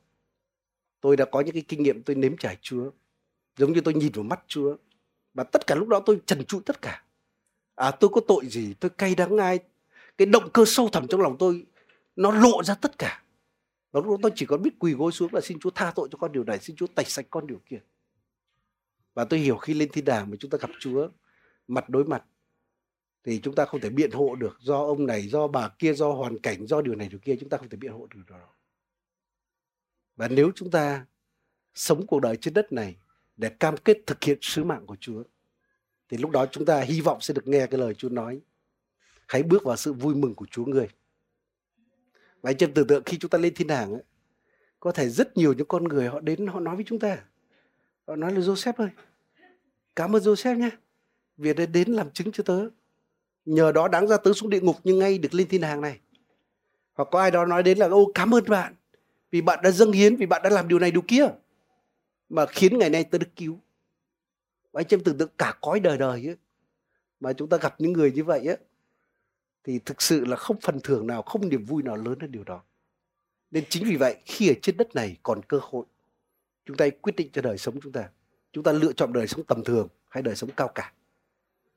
[1.00, 2.90] Tôi đã có những cái kinh nghiệm tôi nếm trải Chúa.
[3.56, 4.76] Giống như tôi nhìn vào mắt Chúa.
[5.34, 7.04] Và tất cả lúc đó tôi trần trụi tất cả.
[7.74, 9.58] À tôi có tội gì, tôi cay đắng ai.
[10.18, 11.66] Cái động cơ sâu thẳm trong lòng tôi
[12.16, 13.22] nó lộ ra tất cả.
[13.92, 16.08] Và lúc đó tôi chỉ còn biết quỳ gối xuống là xin Chúa tha tội
[16.12, 17.80] cho con điều này, xin Chúa tẩy sạch con điều kia.
[19.14, 21.08] Và tôi hiểu khi lên thiên đàng mà chúng ta gặp Chúa
[21.68, 22.24] mặt đối mặt
[23.24, 26.12] thì chúng ta không thể biện hộ được do ông này, do bà kia, do
[26.12, 28.48] hoàn cảnh, do điều này điều kia chúng ta không thể biện hộ được đó.
[30.16, 31.06] Và nếu chúng ta
[31.74, 32.96] sống cuộc đời trên đất này
[33.36, 35.22] để cam kết thực hiện sứ mạng của Chúa
[36.08, 38.40] thì lúc đó chúng ta hy vọng sẽ được nghe cái lời Chúa nói.
[39.28, 40.88] Hãy bước vào sự vui mừng của Chúa người.
[42.42, 44.02] Và anh em tưởng tượng khi chúng ta lên thiên đàng ấy,
[44.80, 47.24] có thể rất nhiều những con người họ đến họ nói với chúng ta.
[48.06, 48.88] Họ nói là Joseph ơi,
[49.96, 50.70] cảm ơn Joseph nhé.
[51.36, 52.68] Vì đã đến làm chứng cho tớ.
[53.44, 56.00] Nhờ đó đáng ra tớ xuống địa ngục nhưng ngay được lên thiên đàng này.
[56.94, 58.74] Hoặc có ai đó nói đến là ô cảm ơn bạn
[59.32, 61.26] vì bạn đã dâng hiến vì bạn đã làm điều này điều kia
[62.28, 63.58] mà khiến ngày nay tớ được cứu
[64.72, 66.36] và anh em tưởng tượng cả cõi đời đời ấy,
[67.20, 68.56] mà chúng ta gặp những người như vậy á
[69.64, 72.44] thì thực sự là không phần thưởng nào không niềm vui nào lớn hơn điều
[72.44, 72.62] đó
[73.50, 75.84] nên chính vì vậy khi ở trên đất này còn cơ hội
[76.72, 78.08] chúng ta quyết định cho đời sống chúng ta
[78.52, 80.92] chúng ta lựa chọn đời sống tầm thường hay đời sống cao cả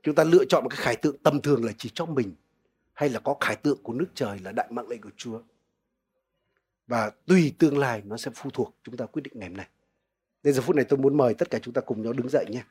[0.03, 2.35] chúng ta lựa chọn một cái khải tượng tầm thường là chỉ cho mình
[2.93, 5.41] hay là có khải tượng của nước trời là đại mạng lệnh của Chúa
[6.87, 9.67] và tùy tương lai nó sẽ phụ thuộc chúng ta quyết định ngày hôm nay.
[10.43, 12.45] nên giờ phút này tôi muốn mời tất cả chúng ta cùng nhau đứng dậy
[12.49, 12.63] nhé.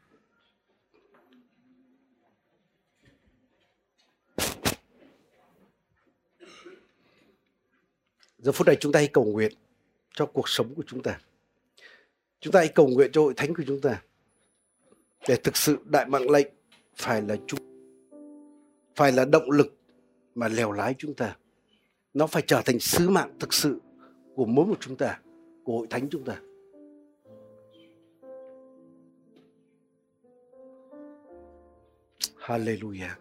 [8.38, 9.52] Giờ phút này chúng ta hãy cầu nguyện
[10.14, 11.18] cho cuộc sống của chúng ta.
[12.44, 14.02] Chúng ta hãy cầu nguyện cho hội thánh của chúng ta.
[15.28, 16.46] Để thực sự đại mạng lệnh
[16.96, 17.60] phải là chúng
[18.96, 19.74] phải là động lực
[20.34, 21.36] mà lèo lái chúng ta.
[22.14, 23.80] Nó phải trở thành sứ mạng thực sự
[24.34, 25.20] của mỗi một chúng ta,
[25.64, 26.40] của hội thánh chúng ta.
[32.38, 33.14] Hallelujah.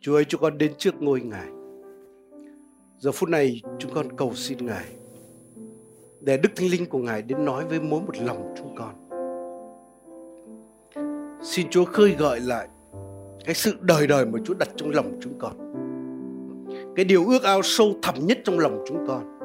[0.00, 1.57] Chúa ơi, chúng con đến trước ngôi Ngài.
[3.00, 4.84] Giờ phút này chúng con cầu xin Ngài
[6.20, 8.94] để Đức Thánh Linh của Ngài đến nói với mỗi một lòng chúng con.
[11.42, 12.68] Xin Chúa khơi gợi lại
[13.44, 15.52] cái sự đời đời mà Chúa đặt trong lòng chúng con.
[16.96, 19.38] Cái điều ước ao sâu thẳm nhất trong lòng chúng con.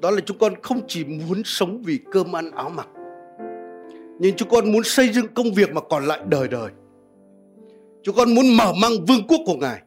[0.00, 2.88] Đó là chúng con không chỉ muốn sống vì cơm ăn áo mặc,
[4.18, 6.70] nhưng chúng con muốn xây dựng công việc mà còn lại đời đời.
[8.02, 9.82] Chúng con muốn mở mang vương quốc của ngài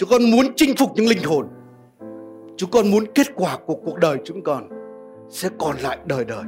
[0.00, 1.46] chúng con muốn chinh phục những linh hồn
[2.56, 4.68] chúng con muốn kết quả của cuộc đời chúng con
[5.30, 6.44] sẽ còn lại đời đời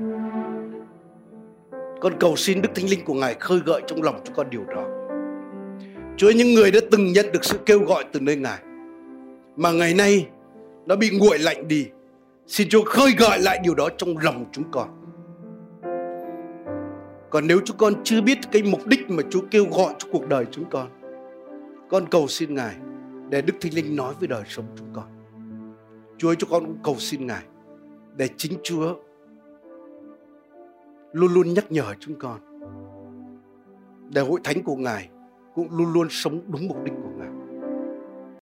[2.01, 4.65] con cầu xin đức thánh linh của ngài khơi gợi trong lòng chúng con điều
[4.65, 4.85] đó
[6.17, 8.59] Chúa những người đã từng nhận được sự kêu gọi từ nơi Ngài
[9.57, 10.27] mà ngày nay
[10.87, 11.87] nó bị nguội lạnh đi.
[12.47, 14.89] Xin Chúa khơi gợi lại điều đó trong lòng chúng con.
[17.31, 20.29] Còn nếu chúng con chưa biết cái mục đích mà Chúa kêu gọi cho cuộc
[20.29, 20.89] đời chúng con,
[21.91, 22.75] con cầu xin Ngài
[23.33, 25.05] để Đức Thánh Linh nói với đời sống chúng con.
[26.19, 27.45] Chúa ơi, chúng con cũng cầu xin Ngài
[28.17, 28.95] để chính Chúa
[31.13, 32.41] luôn luôn nhắc nhở chúng con
[34.15, 35.09] để hội thánh của Ngài
[35.55, 37.29] cũng luôn luôn sống đúng mục đích của Ngài.